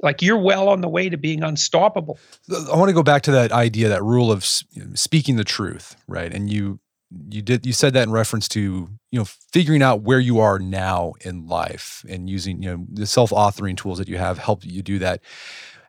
[0.00, 2.16] like you're well on the way to being unstoppable.
[2.48, 6.32] I want to go back to that idea, that rule of speaking the truth, right?
[6.32, 6.78] And you
[7.28, 10.60] you did you said that in reference to you know figuring out where you are
[10.60, 14.82] now in life and using you know the self-authoring tools that you have help you
[14.82, 15.20] do that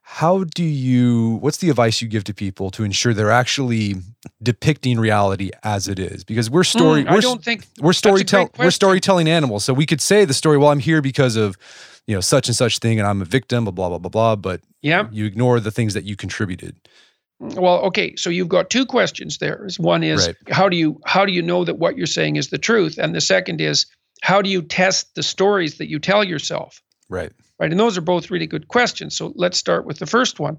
[0.07, 3.95] how do you what's the advice you give to people to ensure they're actually
[4.41, 6.23] depicting reality as it is?
[6.23, 9.65] Because we're story mm, we're, I don't think we're storytelling we're storytelling animals.
[9.65, 11.57] So we could say the story well i'm here because of
[12.05, 14.35] you know such and such thing and i'm a victim blah, blah blah blah blah
[14.35, 15.07] but yeah.
[15.11, 16.75] you ignore the things that you contributed.
[17.39, 19.67] Well okay so you've got two questions there.
[19.79, 20.35] One is right.
[20.49, 22.99] how do you how do you know that what you're saying is the truth?
[22.99, 23.87] And the second is
[24.21, 26.79] how do you test the stories that you tell yourself?
[27.09, 27.71] Right right?
[27.71, 29.17] And those are both really good questions.
[29.17, 30.57] So let's start with the first one.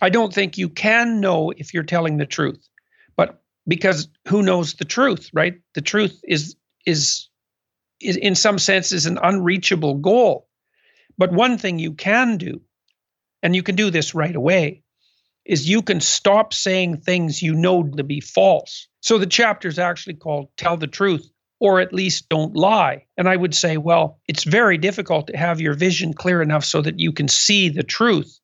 [0.00, 2.68] I don't think you can know if you're telling the truth,
[3.16, 5.54] but because who knows the truth, right?
[5.74, 7.28] The truth is is
[8.00, 10.48] is in some sense is an unreachable goal.
[11.18, 12.60] But one thing you can do,
[13.42, 14.82] and you can do this right away,
[15.46, 18.88] is you can stop saying things you know to be false.
[19.00, 23.04] So the chapter is actually called Tell the Truth or at least don't lie.
[23.16, 26.82] And I would say, well, it's very difficult to have your vision clear enough so
[26.82, 28.38] that you can see the truth.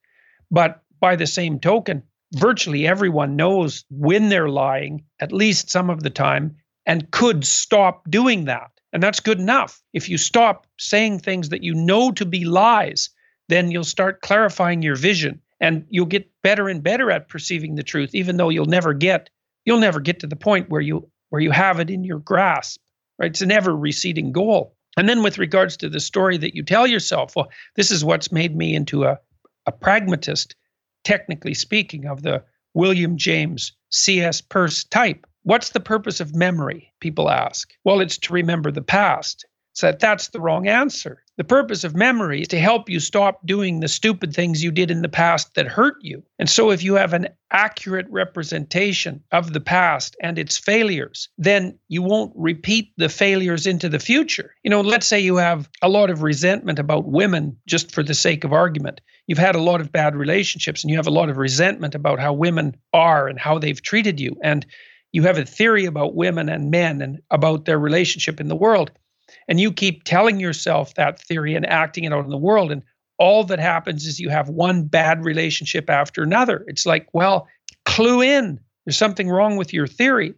[0.51, 2.03] But by the same token,
[2.35, 8.11] virtually everyone knows when they're lying, at least some of the time, and could stop
[8.11, 8.70] doing that.
[8.92, 9.83] And that's good enough.
[9.92, 13.11] If you stop saying things that you know to be lies,
[13.48, 17.83] then you'll start clarifying your vision and you'll get better and better at perceiving the
[17.83, 19.31] truth even though you'll never get
[19.64, 22.81] you'll never get to the point where you where you have it in your grasp
[23.18, 23.31] right?
[23.31, 24.77] It's an ever receding goal.
[24.96, 28.33] And then with regards to the story that you tell yourself, well, this is what's
[28.33, 29.18] made me into a,
[29.66, 30.55] a pragmatist,
[31.05, 32.44] technically speaking, of the
[32.75, 34.40] William James C.S.
[34.40, 35.27] Peirce type.
[35.44, 36.92] What's the purpose of memory?
[37.01, 37.72] People ask.
[37.85, 39.46] Well, it's to remember the past.
[39.74, 41.22] So that's the wrong answer.
[41.38, 44.90] The purpose of memory is to help you stop doing the stupid things you did
[44.90, 46.22] in the past that hurt you.
[46.38, 51.78] And so, if you have an accurate representation of the past and its failures, then
[51.88, 54.54] you won't repeat the failures into the future.
[54.62, 58.14] You know, let's say you have a lot of resentment about women, just for the
[58.14, 59.00] sake of argument.
[59.26, 62.20] You've had a lot of bad relationships and you have a lot of resentment about
[62.20, 64.37] how women are and how they've treated you.
[64.42, 64.66] And
[65.12, 68.90] you have a theory about women and men and about their relationship in the world
[69.48, 72.83] and you keep telling yourself that theory and acting it out in the world and
[73.18, 77.48] all that happens is you have one bad relationship after another it's like well
[77.85, 80.35] clue in there's something wrong with your theory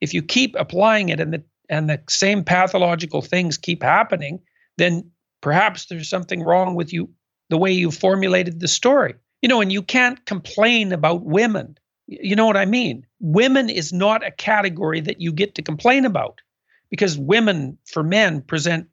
[0.00, 4.40] if you keep applying it and the and the same pathological things keep happening
[4.78, 5.10] then
[5.42, 7.10] perhaps there's something wrong with you
[7.50, 9.14] the way you formulated the story.
[9.42, 11.76] You know, and you can't complain about women.
[12.06, 13.04] You know what I mean?
[13.20, 16.40] Women is not a category that you get to complain about
[16.92, 18.86] because women for men present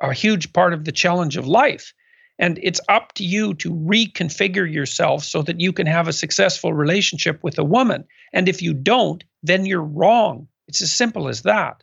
[0.00, 1.92] a huge part of the challenge of life.
[2.38, 6.72] And it's up to you to reconfigure yourself so that you can have a successful
[6.72, 8.04] relationship with a woman.
[8.32, 10.46] And if you don't, then you're wrong.
[10.68, 11.82] It's as simple as that.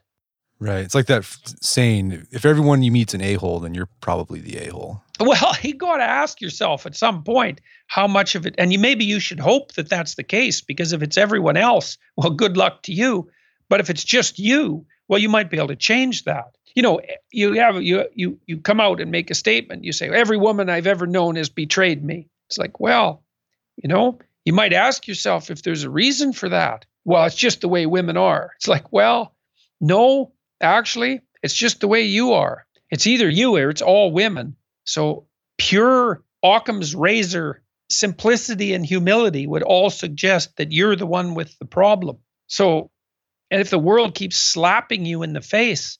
[0.57, 0.85] Right.
[0.85, 4.39] It's like that f- saying if everyone you meet's an a hole, then you're probably
[4.39, 5.03] the a hole.
[5.19, 8.79] Well, you got to ask yourself at some point how much of it, and you
[8.79, 12.55] maybe you should hope that that's the case because if it's everyone else, well, good
[12.55, 13.29] luck to you.
[13.69, 17.01] But if it's just you, well, you might be able to change that you know,
[17.31, 19.83] you have you you you come out and make a statement.
[19.83, 22.29] You say every woman I've ever known has betrayed me.
[22.49, 23.23] It's like, well,
[23.77, 26.85] you know, you might ask yourself if there's a reason for that.
[27.03, 28.51] Well, it's just the way women are.
[28.57, 29.33] It's like, well,
[29.81, 32.67] no, actually, it's just the way you are.
[32.91, 34.55] It's either you or it's all women.
[34.83, 35.25] So
[35.57, 41.65] pure Occam's razor simplicity and humility would all suggest that you're the one with the
[41.65, 42.19] problem.
[42.45, 42.91] So,
[43.51, 45.97] and if the world keeps slapping you in the face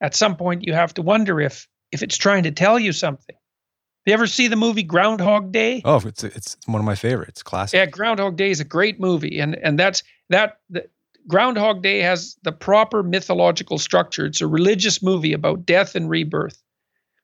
[0.00, 3.34] at some point you have to wonder if if it's trying to tell you something.
[3.34, 5.82] Have you ever see the movie Groundhog Day?
[5.84, 7.42] Oh, it's it's one of my favorites.
[7.42, 7.76] Classic.
[7.76, 10.58] Yeah, Groundhog Day is a great movie, and and that's that.
[10.70, 10.88] The,
[11.28, 14.24] Groundhog Day has the proper mythological structure.
[14.24, 16.60] It's a religious movie about death and rebirth.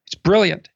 [0.05, 0.69] It's brilliant.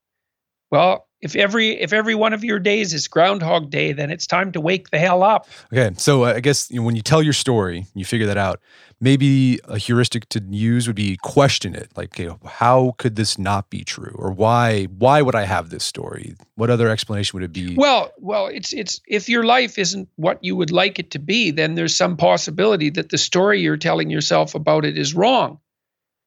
[0.72, 4.52] Well, if every if every one of your days is Groundhog Day, then it's time
[4.54, 5.48] to wake the hell up.
[5.72, 8.38] Okay, so uh, I guess you know, when you tell your story, you figure that
[8.38, 8.60] out
[9.02, 13.70] maybe a heuristic to use would be question it like okay, how could this not
[13.70, 14.16] be true?
[14.16, 16.36] Or why why would i have this story?
[16.56, 17.76] What other explanation would it be?
[17.76, 21.52] Well well it's it's if your life isn't what you would like it to be
[21.52, 25.60] then there's some possibility that the story you're telling yourself about it is wrong.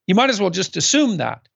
[0.06, 1.48] You might as well just assume that.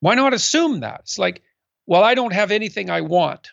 [0.00, 1.00] Why not assume that?
[1.00, 1.42] It's like
[1.90, 3.50] well i don't have anything i want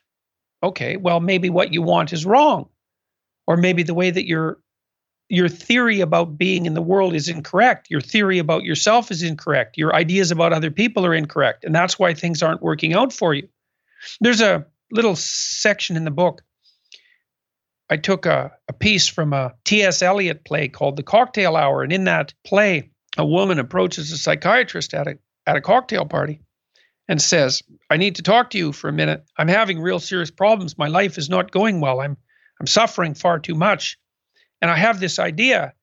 [0.63, 2.69] okay well maybe what you want is wrong
[3.47, 4.59] or maybe the way that you're
[5.29, 7.89] your theory about being in the world is incorrect.
[7.89, 9.77] Your theory about yourself is incorrect.
[9.77, 11.65] Your ideas about other people are incorrect.
[11.65, 13.47] And that's why things aren't working out for you.
[14.21, 16.43] There's a little section in the book.
[17.89, 20.01] I took a, a piece from a T.S.
[20.01, 21.83] Eliot play called The Cocktail Hour.
[21.83, 26.41] And in that play, a woman approaches a psychiatrist at a, at a cocktail party
[27.07, 29.23] and says, I need to talk to you for a minute.
[29.37, 30.77] I'm having real serious problems.
[30.77, 32.01] My life is not going well.
[32.01, 32.17] I'm,
[32.59, 33.97] I'm suffering far too much
[34.61, 35.73] and I have this idea.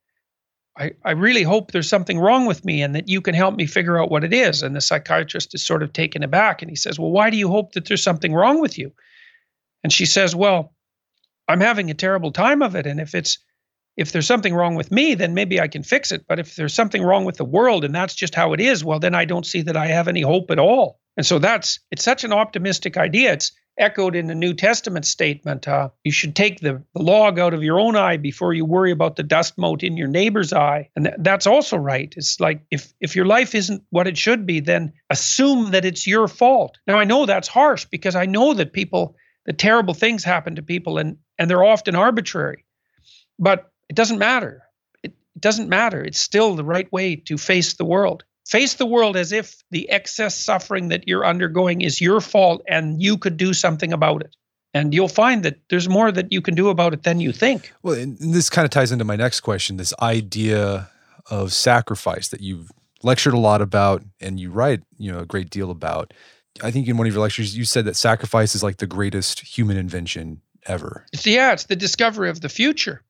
[0.77, 3.67] I, I really hope there's something wrong with me and that you can help me
[3.67, 4.63] figure out what it is.
[4.63, 7.49] And the psychiatrist is sort of taken aback and he says, Well, why do you
[7.49, 8.93] hope that there's something wrong with you?
[9.85, 10.75] And she says, Well,
[11.47, 12.87] I'm having a terrible time of it.
[12.87, 13.39] And if it's
[13.97, 16.25] if there's something wrong with me, then maybe I can fix it.
[16.27, 18.99] But if there's something wrong with the world and that's just how it is, well,
[18.99, 21.01] then I don't see that I have any hope at all.
[21.17, 23.35] And so that's it's such an optimistic idea.
[23.35, 25.67] It's echoed in the New Testament statement.
[25.67, 28.91] Uh, you should take the, the log out of your own eye before you worry
[28.91, 30.89] about the dust mote in your neighbor's eye.
[30.95, 32.13] And th- that's also right.
[32.17, 36.07] It's like if, if your life isn't what it should be, then assume that it's
[36.07, 36.79] your fault.
[36.87, 39.17] Now, I know that's harsh because I know that people,
[39.47, 42.65] the terrible things happen to people and, and they're often arbitrary.
[43.39, 44.63] But it doesn't matter.
[45.03, 46.03] It, doesn't matter.
[46.03, 48.25] It's still the right way to face the world.
[48.47, 53.03] Face the world as if the excess suffering that you're undergoing is your fault and
[53.03, 54.37] you could do something about it.
[54.75, 57.73] And you'll find that there's more that you can do about it than you think.
[57.83, 60.91] Well, and this kind of ties into my next question this idea
[61.31, 62.71] of sacrifice that you've
[63.03, 66.13] lectured a lot about and you write, you know, a great deal about.
[66.63, 69.41] I think in one of your lectures you said that sacrifice is like the greatest
[69.41, 71.07] human invention ever.
[71.13, 73.03] It's, yeah, it's the discovery of the future.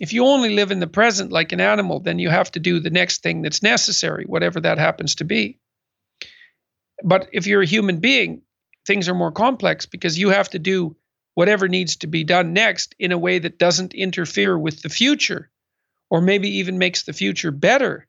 [0.00, 2.80] If you only live in the present like an animal, then you have to do
[2.80, 5.58] the next thing that's necessary, whatever that happens to be.
[7.04, 8.42] But if you're a human being,
[8.86, 10.96] things are more complex because you have to do
[11.34, 15.50] whatever needs to be done next in a way that doesn't interfere with the future
[16.08, 18.06] or maybe even makes the future better.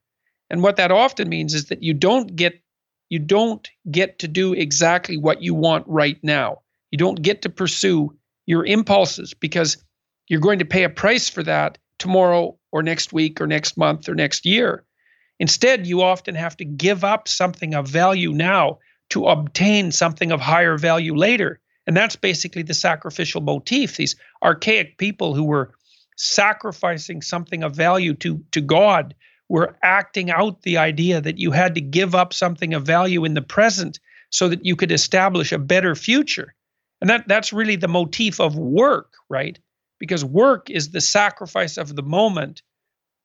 [0.49, 2.61] And what that often means is that you don't get
[3.09, 6.61] you don't get to do exactly what you want right now.
[6.91, 9.83] You don't get to pursue your impulses because
[10.31, 14.07] you're going to pay a price for that tomorrow or next week or next month
[14.07, 14.85] or next year.
[15.39, 18.79] Instead, you often have to give up something of value now
[19.09, 21.59] to obtain something of higher value later.
[21.85, 23.97] And that's basically the sacrificial motif.
[23.97, 25.73] These archaic people who were
[26.15, 29.13] sacrificing something of value to, to God
[29.49, 33.33] were acting out the idea that you had to give up something of value in
[33.33, 36.55] the present so that you could establish a better future.
[37.01, 39.59] And that, that's really the motif of work, right?
[40.01, 42.63] Because work is the sacrifice of the moment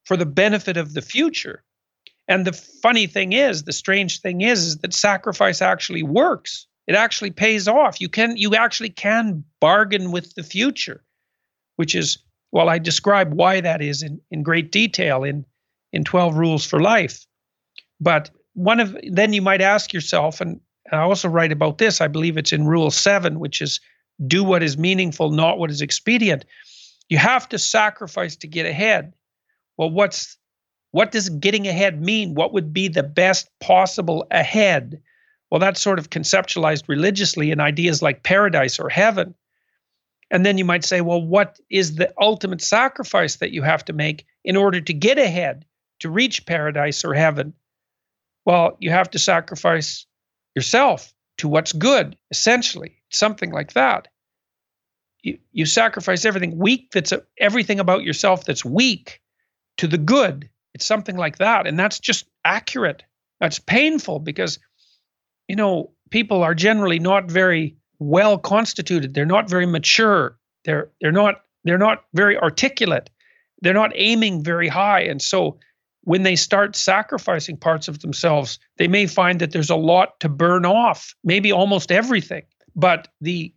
[0.04, 1.64] for the benefit of the future.
[2.28, 6.66] And the funny thing is, the strange thing is, is that sacrifice actually works.
[6.86, 7.98] it actually pays off.
[7.98, 11.02] You can you actually can bargain with the future,
[11.76, 12.18] which is
[12.52, 15.46] well, I describe why that is in, in great detail in
[15.94, 17.26] in 12 rules for life.
[18.00, 20.60] But one of then you might ask yourself, and
[20.92, 23.80] I also write about this, I believe it's in rule seven, which is
[24.26, 26.44] do what is meaningful, not what is expedient.
[27.08, 29.14] You have to sacrifice to get ahead.
[29.76, 30.38] Well, what's
[30.90, 32.34] what does getting ahead mean?
[32.34, 35.02] What would be the best possible ahead?
[35.50, 39.34] Well, that's sort of conceptualized religiously in ideas like paradise or heaven.
[40.30, 43.92] And then you might say, well, what is the ultimate sacrifice that you have to
[43.92, 45.64] make in order to get ahead,
[46.00, 47.52] to reach paradise or heaven?
[48.44, 50.06] Well, you have to sacrifice
[50.54, 54.08] yourself to what's good, essentially, something like that.
[55.26, 59.20] You, you sacrifice everything weak that's a, everything about yourself that's weak
[59.78, 60.48] to the good.
[60.72, 61.66] It's something like that.
[61.66, 63.02] And that's just accurate.
[63.40, 64.60] That's painful because,
[65.48, 69.14] you know, people are generally not very well constituted.
[69.14, 70.38] They're not very mature.
[70.64, 73.10] They're they're not they're not very articulate.
[73.62, 75.00] They're not aiming very high.
[75.00, 75.58] And so
[76.02, 80.28] when they start sacrificing parts of themselves, they may find that there's a lot to
[80.28, 82.42] burn off, maybe almost everything.
[82.76, 83.52] But the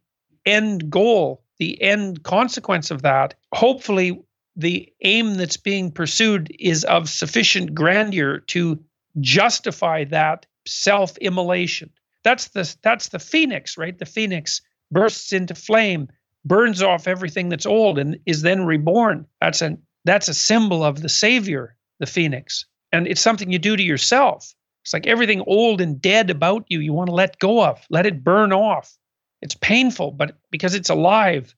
[0.47, 4.23] end goal, the end consequence of that, hopefully
[4.55, 8.83] the aim that's being pursued is of sufficient grandeur to
[9.19, 11.89] justify that self-immolation.
[12.23, 13.97] That's the that's the phoenix, right?
[13.97, 16.09] The phoenix bursts into flame,
[16.43, 19.25] burns off everything that's old and is then reborn.
[19.39, 22.65] That's an that's a symbol of the savior the phoenix.
[22.91, 24.53] And it's something you do to yourself.
[24.83, 28.05] It's like everything old and dead about you, you want to let go of, let
[28.05, 28.97] it burn off.
[29.41, 31.55] It's painful, but because it's alive,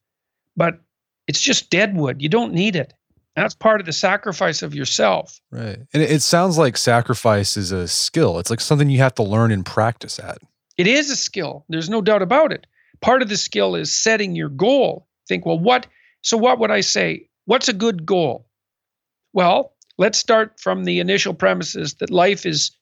[0.56, 0.80] but
[1.26, 2.22] it's just dead wood.
[2.22, 2.94] You don't need it.
[3.34, 5.40] That's part of the sacrifice of yourself.
[5.50, 5.78] Right.
[5.92, 8.38] And it sounds like sacrifice is a skill.
[8.38, 10.38] It's like something you have to learn and practice at.
[10.76, 11.64] It is a skill.
[11.68, 12.66] There's no doubt about it.
[13.00, 15.08] Part of the skill is setting your goal.
[15.28, 15.86] Think, well, what?
[16.20, 17.28] So, what would I say?
[17.46, 18.46] What's a good goal?
[19.32, 22.72] Well, Let's start from the initial premises that life is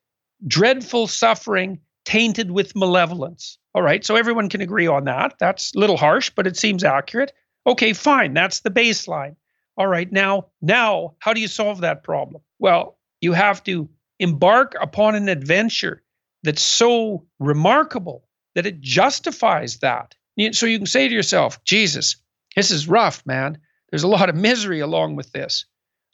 [0.46, 1.80] dreadful suffering
[2.10, 3.56] tainted with malevolence.
[3.72, 5.34] All right, so everyone can agree on that.
[5.38, 7.32] That's a little harsh, but it seems accurate.
[7.68, 8.34] Okay, fine.
[8.34, 9.36] That's the baseline.
[9.76, 12.42] All right, now, now, how do you solve that problem?
[12.58, 13.88] Well, you have to
[14.18, 16.02] embark upon an adventure
[16.42, 18.24] that's so remarkable
[18.56, 20.16] that it justifies that.
[20.50, 22.16] So you can say to yourself, Jesus,
[22.56, 23.58] this is rough, man.
[23.90, 25.64] There's a lot of misery along with this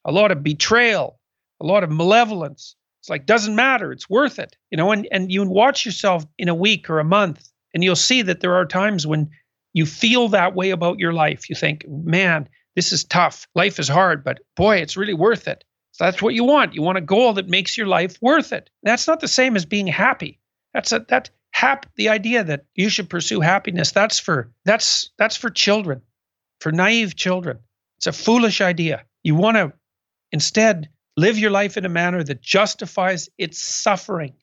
[0.05, 1.19] a lot of betrayal,
[1.61, 2.77] a lot of malevolence.
[3.07, 4.57] It's like doesn't matter, it's worth it.
[4.73, 7.95] You know, and and you watch yourself in a week or a month and you'll
[7.95, 9.31] see that there are times when
[9.73, 11.49] you feel that way about your life.
[11.49, 13.47] You think, "Man, this is tough.
[13.55, 16.75] Life is hard, but boy, it's really worth it." So that's what you want.
[16.75, 18.71] You want a goal that makes your life worth it.
[18.83, 20.41] That's not the same as being happy.
[20.75, 23.93] That's a that hap the idea that you should pursue happiness.
[23.93, 26.03] That's for that's that's for children,
[26.61, 27.61] for naive children.
[27.99, 29.05] It's a foolish idea.
[29.23, 29.73] You want to
[30.33, 34.35] Instead, live your life in a manner that justifies its suffering.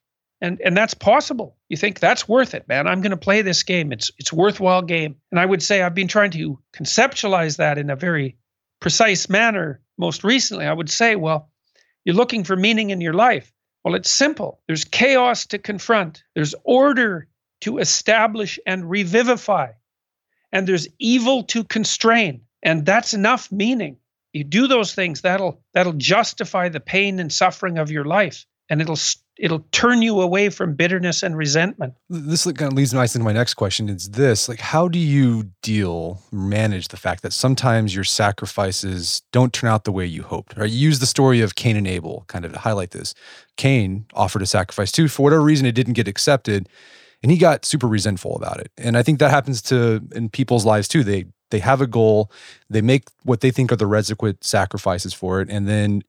[0.41, 1.55] And, and that's possible.
[1.69, 2.85] You think that's worth it, man.
[2.85, 3.93] I'm going to play this game.
[3.93, 5.15] It's it's worthwhile game.
[5.31, 8.35] And I would say I've been trying to conceptualize that in a very
[8.81, 9.79] precise manner.
[9.97, 11.49] Most recently, I would say, well,
[12.03, 13.53] you're looking for meaning in your life.
[13.85, 14.59] Well, it's simple.
[14.67, 16.23] There's chaos to confront.
[16.35, 17.27] There's order
[17.61, 19.71] to establish and revivify.
[20.51, 22.41] And there's evil to constrain.
[22.61, 23.97] And that's enough meaning
[24.33, 28.45] you do those things that'll that'll justify the pain and suffering of your life.
[28.69, 28.97] And it'll
[29.37, 31.93] it'll turn you away from bitterness and resentment.
[32.09, 35.51] This kind of leads nicely into my next question is this like how do you
[35.61, 40.57] deal manage the fact that sometimes your sacrifices don't turn out the way you hoped?
[40.57, 43.13] Right you use the story of cain and abel kind of to highlight this.
[43.57, 46.67] Cain offered a sacrifice too for whatever reason it didn't get accepted
[47.21, 48.71] and he got super resentful about it.
[48.77, 52.31] And i think that happens to in people's lives too they they have a goal,
[52.67, 56.01] they make what they think are the requisite sacrifices for it, and then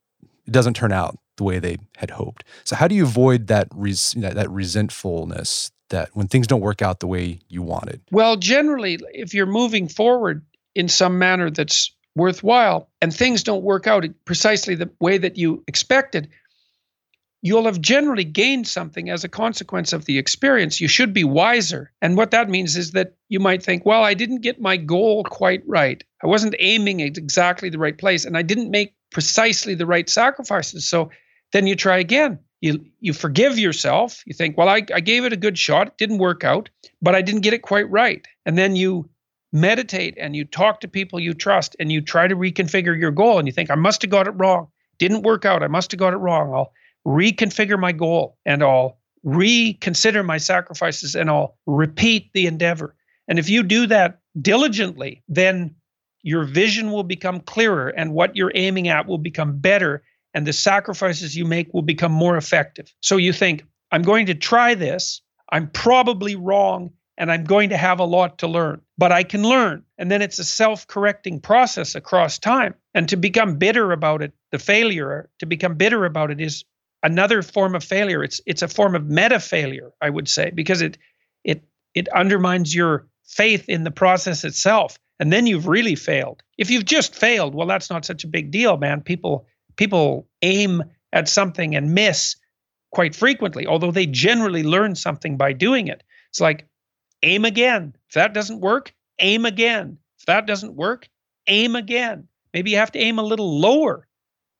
[0.47, 2.43] it doesn't turn out the way they had hoped.
[2.63, 6.99] So how do you avoid that res- that resentfulness that when things don't work out
[6.99, 8.01] the way you wanted?
[8.11, 10.43] Well, generally, if you're moving forward
[10.73, 15.63] in some manner that's worthwhile and things don't work out precisely the way that you
[15.67, 16.27] expected,
[17.45, 20.81] you'll have generally gained something as a consequence of the experience.
[20.81, 21.91] You should be wiser.
[22.01, 25.23] And what that means is that you might think, well, I didn't get my goal
[25.23, 26.03] quite right.
[26.23, 30.09] I wasn't aiming at exactly the right place, and I didn't make precisely the right
[30.09, 30.87] sacrifices.
[30.87, 31.11] So
[31.53, 32.39] then you try again.
[32.61, 34.23] You, you forgive yourself.
[34.25, 35.89] You think, well, I, I gave it a good shot.
[35.89, 36.69] It didn't work out,
[36.99, 38.25] but I didn't get it quite right.
[38.47, 39.07] And then you
[39.53, 43.37] meditate and you talk to people you trust and you try to reconfigure your goal.
[43.37, 44.69] And you think, I must have got it wrong.
[44.97, 45.61] Didn't work out.
[45.61, 46.51] I must have got it wrong.
[46.51, 46.73] I'll
[47.05, 52.95] reconfigure my goal and I'll reconsider my sacrifices and I'll repeat the endeavor.
[53.27, 55.75] And if you do that diligently, then
[56.21, 60.03] your vision will become clearer and what you're aiming at will become better
[60.33, 62.91] and the sacrifices you make will become more effective.
[63.01, 65.21] So you think, I'm going to try this.
[65.49, 69.43] I'm probably wrong and I'm going to have a lot to learn, but I can
[69.43, 69.83] learn.
[69.97, 72.75] And then it's a self correcting process across time.
[72.93, 76.65] And to become bitter about it, the failure, to become bitter about it is
[77.05, 78.23] another form of failure.
[78.23, 80.97] It's it's a form of meta failure, I would say, because it
[81.43, 86.43] it it undermines your faith in the process itself and then you've really failed.
[86.57, 89.01] If you've just failed, well, that's not such a big deal, man.
[89.01, 89.45] People
[89.75, 90.83] people aim
[91.13, 92.35] at something and miss
[92.91, 96.03] quite frequently, although they generally learn something by doing it.
[96.29, 96.67] It's like
[97.23, 97.95] aim again.
[98.09, 99.97] If that doesn't work, aim again.
[100.19, 101.09] If that doesn't work,
[101.47, 102.27] aim again.
[102.53, 104.07] Maybe you have to aim a little lower.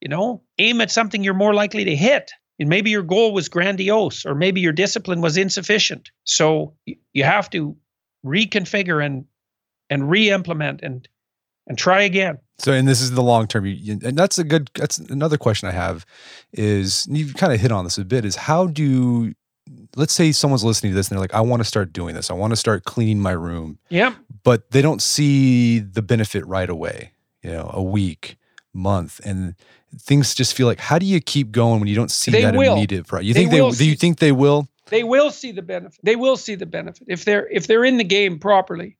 [0.01, 2.31] You know, aim at something you're more likely to hit.
[2.59, 6.11] And maybe your goal was grandiose, or maybe your discipline was insufficient.
[6.23, 7.75] So you have to
[8.25, 9.25] reconfigure and
[9.89, 11.07] and re-implement and
[11.67, 12.37] and try again.
[12.59, 13.65] So, and this is the long term.
[13.65, 14.69] And that's a good.
[14.75, 16.05] That's another question I have.
[16.53, 18.23] Is you've kind of hit on this a bit.
[18.23, 19.33] Is how do
[19.95, 22.29] let's say someone's listening to this and they're like, I want to start doing this.
[22.29, 23.79] I want to start cleaning my room.
[23.89, 24.13] Yeah.
[24.43, 27.11] But they don't see the benefit right away.
[27.41, 28.37] You know, a week,
[28.73, 29.55] month, and
[29.99, 30.79] things just feel like.
[30.79, 32.73] How do you keep going when you don't see they that will.
[32.73, 33.11] immediate?
[33.11, 33.23] Right?
[33.23, 33.69] You They think they?
[33.71, 34.67] do you think they will?
[34.87, 35.99] They will see the benefit.
[36.03, 38.97] They will see the benefit if they're if they're in the game properly.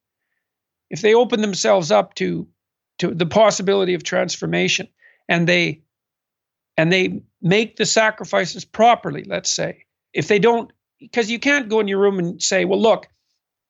[0.90, 2.48] If they open themselves up to
[3.00, 4.88] to the possibility of transformation
[5.28, 5.82] and they
[6.78, 9.86] and they make the sacrifices properly, let's say.
[10.14, 13.08] If they don't because you can't go in your room and say, "Well, look,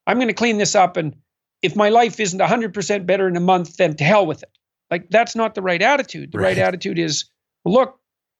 [0.08, 1.16] I'm going to clean this up and
[1.62, 4.55] if my life isn't 100% better in a month, then to hell with it."
[4.96, 6.32] Like that's not the right attitude.
[6.32, 6.58] The right, Right.
[6.58, 7.26] attitude is,
[7.66, 8.00] "Look,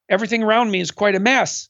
[0.10, 1.70] everything around me is quite a mess."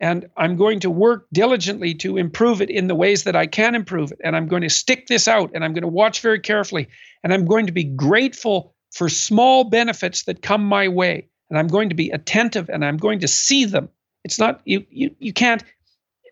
[0.00, 3.74] and I'm going to work diligently to improve it in the ways that I can
[3.74, 4.20] improve it.
[4.22, 6.86] And I'm going to stick this out and I'm going to watch very carefully.
[7.24, 11.26] And I'm going to be grateful for small benefits that come my way.
[11.50, 13.88] And I'm going to be attentive and I'm going to see them.
[14.24, 15.64] It's not you you you can't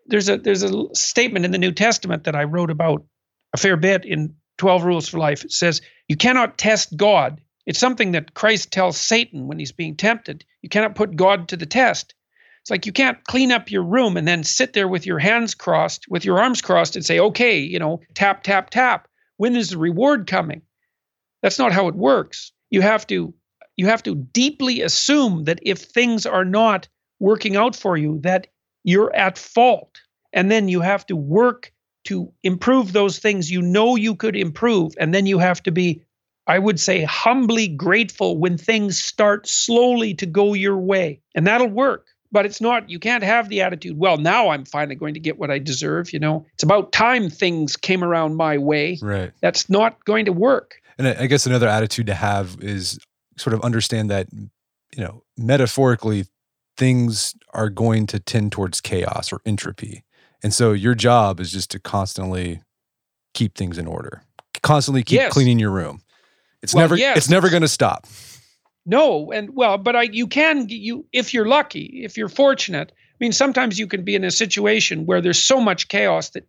[0.06, 3.04] there's a there's a statement in the New Testament that I wrote about
[3.52, 5.44] a fair bit in 12 Rules for Life.
[5.44, 7.40] It says, You cannot test God.
[7.66, 10.44] It's something that Christ tells Satan when he's being tempted.
[10.62, 12.14] You cannot put God to the test.
[12.62, 15.54] It's like you can't clean up your room and then sit there with your hands
[15.54, 19.08] crossed, with your arms crossed, and say, okay, you know, tap, tap, tap.
[19.36, 20.62] When is the reward coming?
[21.42, 22.52] That's not how it works.
[22.70, 23.34] You have to
[23.76, 26.88] you have to deeply assume that if things are not
[27.20, 28.48] working out for you, that
[28.84, 30.00] you're at fault.
[30.32, 31.72] And then you have to work
[32.04, 34.94] to improve those things you know you could improve.
[34.98, 36.02] And then you have to be,
[36.46, 41.20] I would say, humbly grateful when things start slowly to go your way.
[41.34, 44.96] And that'll work but it's not you can't have the attitude well now i'm finally
[44.96, 48.58] going to get what i deserve you know it's about time things came around my
[48.58, 49.30] way Right.
[49.40, 52.98] that's not going to work And I guess another attitude to have is
[53.38, 56.24] sort of understand that, you know, metaphorically,
[56.76, 60.04] things are going to tend towards chaos or entropy.
[60.42, 62.62] And so your job is just to constantly
[63.34, 64.22] keep things in order,
[64.62, 65.32] constantly keep Yes.
[65.32, 66.00] cleaning your room.
[66.62, 67.16] It's Well, never, yes.
[67.16, 68.06] it's never going to stop.
[68.86, 73.16] no and well but i you can you if you're lucky if you're fortunate i
[73.18, 76.46] mean sometimes you can be in a situation where there's so much chaos that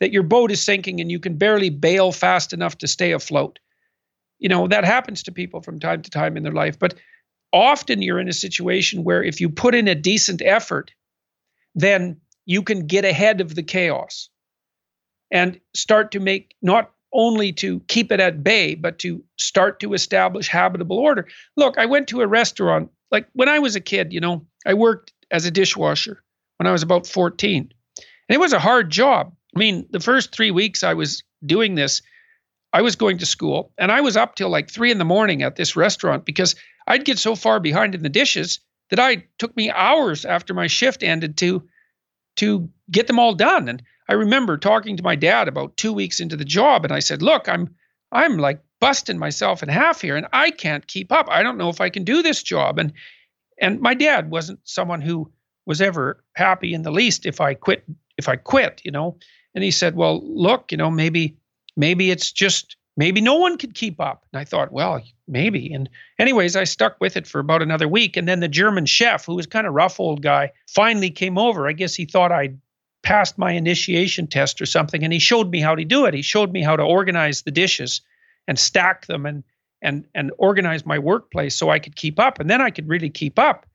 [0.00, 3.58] that your boat is sinking and you can barely bail fast enough to stay afloat
[4.38, 6.94] you know that happens to people from time to time in their life but
[7.52, 10.90] often you're in a situation where if you put in a decent effort
[11.74, 14.30] then you can get ahead of the chaos
[15.30, 19.94] and start to make not only to keep it at bay but to start to
[19.94, 21.26] establish habitable order.
[21.56, 24.74] Look i went to a restaurant like when i was a kid you know i
[24.74, 26.22] worked as a dishwasher
[26.58, 27.72] when i was about 14
[28.28, 29.34] and it was a hard job.
[29.54, 32.02] I mean the first three weeks i was doing this
[32.72, 35.42] i was going to school and i was up till like three in the morning
[35.42, 36.56] at this restaurant because
[36.86, 38.60] i'd get so far behind in the dishes
[38.90, 41.68] that i took me hours after my shift ended to
[42.36, 43.68] to get them all done.
[43.68, 46.98] And i remember talking to my dad about two weeks into the job and i
[46.98, 47.74] said look i'm
[48.12, 51.26] i'm like busting myself in half here and i can't keep up.
[51.30, 52.78] I don't know if i can do this job.
[52.78, 52.92] And
[53.58, 55.32] and my dad wasn't someone who
[55.64, 57.82] was ever happy in the least if i quit
[58.18, 59.16] if i quit you know?
[59.54, 61.38] And he said well look you know maybe
[61.78, 64.26] maybe it's just maybe no one could keep up.
[64.34, 65.72] And i thought well maybe.
[65.72, 65.88] And
[66.18, 69.36] anyways i stuck with it for about another week and then the german chef who
[69.36, 71.66] was kind of rough old guy finally came over.
[71.66, 72.58] I guess he thought i'd
[73.04, 76.22] passed my initiation test or something and he showed me how to do it he
[76.22, 78.00] showed me how to organize the dishes
[78.48, 79.44] and stack them and
[79.82, 83.10] and and organize my workplace so i could keep up and then i could really
[83.10, 83.66] keep up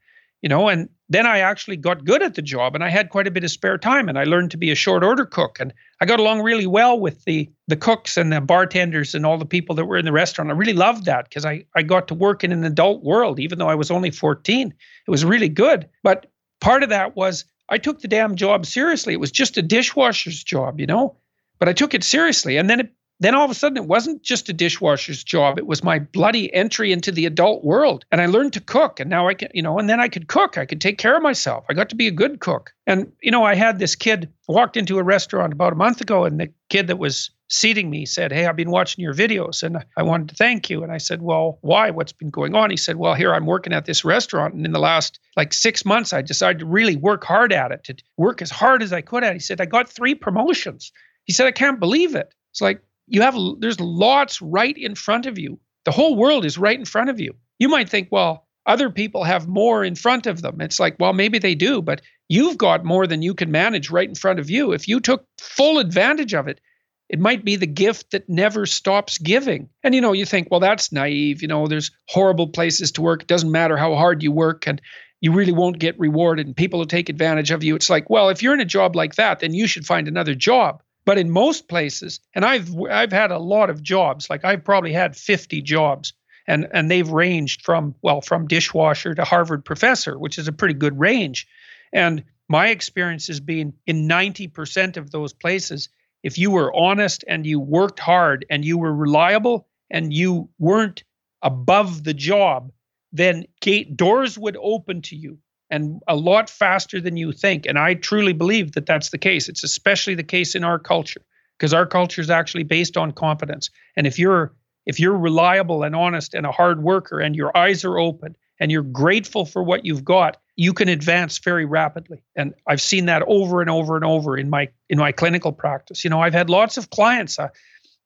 [0.42, 3.28] you know, and then I actually got good at the job and I had quite
[3.28, 5.74] a bit of spare time and I learned to be a short order cook and
[6.00, 9.46] I got along really well with the the cooks and the bartenders and all the
[9.46, 10.50] people that were in the restaurant.
[10.50, 13.60] I really loved that because I I got to work in an adult world even
[13.60, 14.74] though I was only 14.
[15.08, 15.90] It was really good.
[16.04, 16.28] But
[16.62, 19.14] part of that was I took the damn job seriously.
[19.14, 21.18] It was just a dishwasher's job, you know?
[21.60, 24.24] But I took it seriously and then it then all of a sudden, it wasn't
[24.24, 25.58] just a dishwasher's job.
[25.58, 28.06] It was my bloody entry into the adult world.
[28.12, 29.02] And I learned to cook.
[29.02, 30.58] And now I can, you know, and then I could cook.
[30.58, 31.66] I could take care of myself.
[31.70, 32.72] I got to be a good cook.
[32.88, 36.24] And, you know, I had this kid walked into a restaurant about a month ago,
[36.24, 39.84] and the kid that was seating me said, Hey, I've been watching your videos and
[39.98, 40.84] I wanted to thank you.
[40.84, 41.90] And I said, Well, why?
[41.90, 42.70] What's been going on?
[42.70, 44.54] He said, Well, here I'm working at this restaurant.
[44.54, 47.84] And in the last like six months, I decided to really work hard at it,
[47.86, 49.36] to work as hard as I could at it.
[49.36, 50.92] He said, I got three promotions.
[51.26, 52.34] He said, I can't believe it.
[52.52, 55.60] It's like, you have there's lots right in front of you.
[55.86, 57.34] The whole world is right in front of you.
[57.58, 60.62] You might think, well, other people have more in front of them.
[60.62, 64.08] It's like, well, maybe they do, but you've got more than you can manage right
[64.08, 64.72] in front of you.
[64.72, 66.62] If you took full advantage of it,
[67.10, 69.70] it might be the gift that never stops giving.
[69.84, 71.42] And you know, you think, well, that's naive.
[71.42, 73.24] You know, there's horrible places to work.
[73.24, 74.80] It doesn't matter how hard you work and
[75.20, 77.76] you really won't get rewarded and people will take advantage of you.
[77.76, 80.36] It's like, well, if you're in a job like that, then you should find another
[80.36, 80.82] job.
[81.06, 84.94] But in most places, and I've I've had a lot of jobs, like I've probably
[84.94, 86.14] had 50 jobs,
[86.48, 90.76] and and they've ranged from well from dishwasher to Harvard professor, which is a pretty
[90.76, 91.48] good range.
[91.92, 95.90] And my experience has been in 90% of those places,
[96.24, 101.04] if you were honest and you worked hard and you were reliable and you weren't
[101.42, 102.72] above the job,
[103.12, 105.38] then gate doors would open to you
[105.70, 107.66] and a lot faster than you think.
[107.66, 109.48] And I truly believe that that's the case.
[109.50, 111.22] It's especially the case in our culture
[111.58, 113.70] because our culture is actually based on competence.
[113.96, 114.54] And if you're
[114.86, 118.72] if you're reliable and honest and a hard worker and your eyes are open and
[118.72, 122.22] you're grateful for what you've got, you can advance very rapidly.
[122.36, 126.04] And I've seen that over and over and over in my in my clinical practice.
[126.04, 127.40] You know, I've had lots of clients.
[127.40, 127.48] Uh,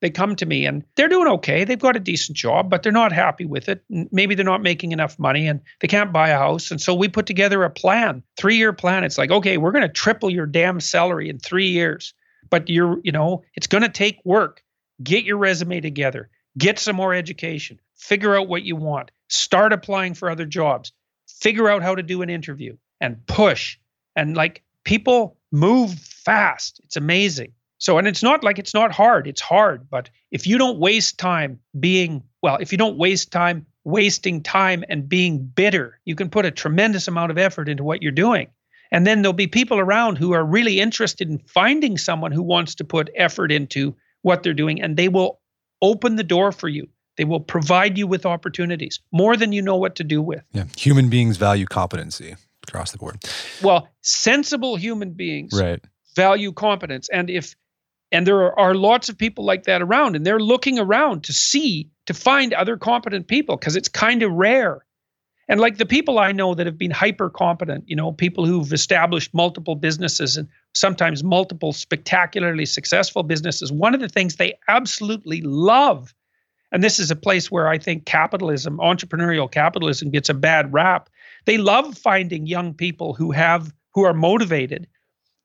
[0.02, 1.64] they come to me and they're doing okay.
[1.64, 3.84] They've got a decent job, but they're not happy with it.
[3.90, 6.70] Maybe they're not making enough money and they can't buy a house.
[6.70, 9.04] And so we put together a plan, three year plan.
[9.04, 12.14] It's like, okay, we're going to triple your damn salary in three years.
[12.52, 14.62] But you're, you know, it's going to take work.
[15.02, 20.14] Get your resume together, get some more education, figure out what you want, start applying
[20.14, 20.92] for other jobs,
[21.44, 23.78] figure out how to do an interview and push.
[24.16, 26.80] And like people move fast.
[26.86, 27.52] It's amazing.
[27.78, 29.90] So, and it's not like it's not hard, it's hard.
[29.90, 34.86] But if you don't waste time being, well, if you don't waste time wasting time
[34.88, 38.48] and being bitter, you can put a tremendous amount of effort into what you're doing.
[38.94, 42.76] And then there'll be people around who are really interested in finding someone who wants
[42.76, 45.42] to put effort into what they're doing, and they will
[45.82, 46.88] open the door for you.
[47.18, 50.44] They will provide you with opportunities more than you know what to do with.
[50.52, 50.66] Yeah.
[50.78, 52.36] Human beings value competency
[52.68, 53.24] across the board.
[53.62, 55.84] Well, sensible human beings right.
[56.16, 57.10] value competence.
[57.10, 57.56] And if
[58.12, 61.34] and there are, are, lots of people like that around, and they're looking around to
[61.34, 64.86] see, to find other competent people because it's kind of rare.
[65.50, 68.72] And like the people I know that have been hyper competent, you know, people who've
[68.72, 75.42] established multiple businesses and sometimes multiple spectacularly successful businesses, one of the things they absolutely
[75.42, 76.14] love,
[76.74, 81.10] and this is a place where I think capitalism, entrepreneurial capitalism, gets a bad rap.
[81.46, 84.88] They love finding young people who have who are motivated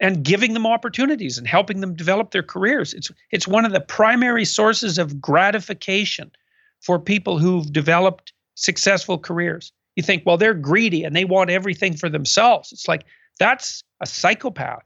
[0.00, 2.94] and giving them opportunities and helping them develop their careers.
[2.94, 6.32] It's it's one of the primary sources of gratification
[6.80, 9.72] for people who've developed successful careers.
[9.96, 12.72] You think, well, they're greedy and they want everything for themselves.
[12.72, 13.04] It's like
[13.38, 14.84] that's a psychopath.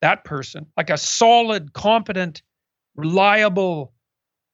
[0.00, 2.42] That person, like a solid, competent,
[2.96, 3.93] reliable,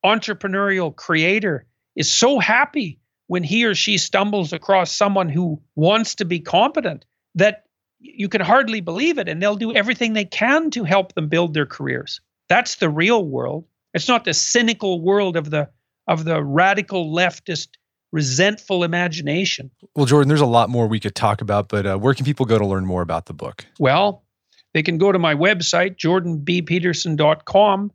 [0.05, 6.24] entrepreneurial creator, is so happy when he or she stumbles across someone who wants to
[6.24, 7.64] be competent that
[8.01, 11.55] you can hardly believe it and they'll do everything they can to help them build
[11.55, 12.20] their careers.
[12.48, 13.66] That's the real world.
[13.94, 15.68] It's not the cynical world of the
[16.07, 17.68] of the radical leftist
[18.11, 19.70] resentful imagination.
[19.94, 22.46] Well jordan there's a lot more we could talk about but uh, where can people
[22.46, 23.64] go to learn more about the book?
[23.78, 24.24] Well
[24.74, 27.92] they can go to my website jordanbpeterson.com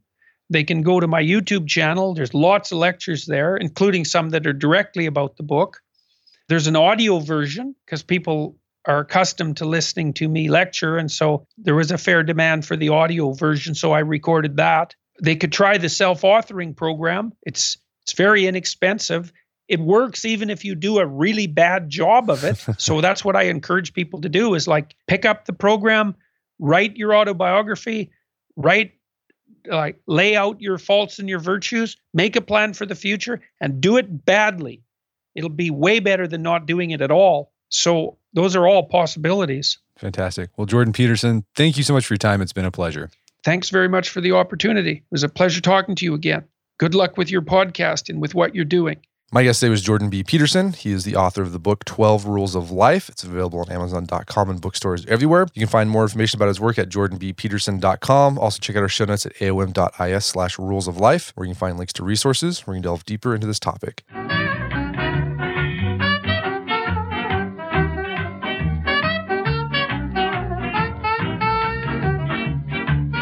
[0.50, 4.46] they can go to my youtube channel there's lots of lectures there including some that
[4.46, 5.82] are directly about the book
[6.48, 10.98] there's an audio version because people are accustomed to listening to me lecture.
[10.98, 13.76] And so there was a fair demand for the audio version.
[13.76, 14.96] So I recorded that.
[15.22, 17.34] They could try the self authoring program.
[17.44, 19.32] It's it's very inexpensive.
[19.68, 22.64] It works even if you do a really bad job of it.
[22.78, 26.16] so that's what I encourage people to do is like pick up the program,
[26.60, 28.12] write your autobiography,
[28.56, 28.92] write
[29.68, 33.82] like lay out your faults and your virtues, make a plan for the future and
[33.82, 34.84] do it badly.
[35.36, 37.52] It'll be way better than not doing it at all.
[37.70, 39.78] So those are all possibilities.
[39.98, 40.50] Fantastic.
[40.58, 42.42] Well, Jordan Peterson, thank you so much for your time.
[42.42, 43.10] It's been a pleasure.
[43.44, 44.92] Thanks very much for the opportunity.
[44.92, 46.46] It was a pleasure talking to you again.
[46.78, 48.98] Good luck with your podcast and with what you're doing.
[49.32, 50.24] My guest today was Jordan B.
[50.24, 50.74] Peterson.
[50.74, 53.10] He is the author of the book 12 Rules of Life.
[53.10, 55.48] It's available on Amazon.com and bookstores everywhere.
[55.56, 58.38] You can find more information about his work at jordanbpeterson.com.
[58.38, 61.60] Also, check out our show notes at aom.is slash rules of life, where you can
[61.60, 64.04] find links to resources where you can delve deeper into this topic.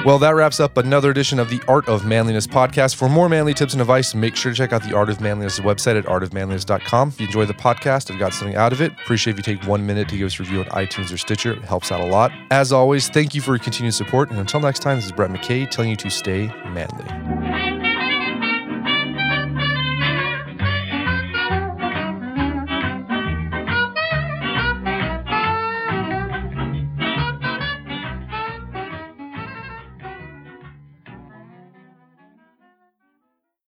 [0.06, 2.96] Well, that wraps up another edition of the Art of Manliness podcast.
[2.96, 5.62] For more manly tips and advice, make sure to check out the Art of Manliness
[5.62, 7.10] website at artofmanliness.com.
[7.10, 8.92] If you enjoy the podcast, I've got something out of it.
[8.92, 11.54] Appreciate if you take one minute to give us a review on iTunes or Stitcher.
[11.54, 12.34] It helps out a lot.
[12.52, 14.30] As always, thank you for your continued support.
[14.30, 17.93] And until next time, this is Brett McKay telling you to stay manly.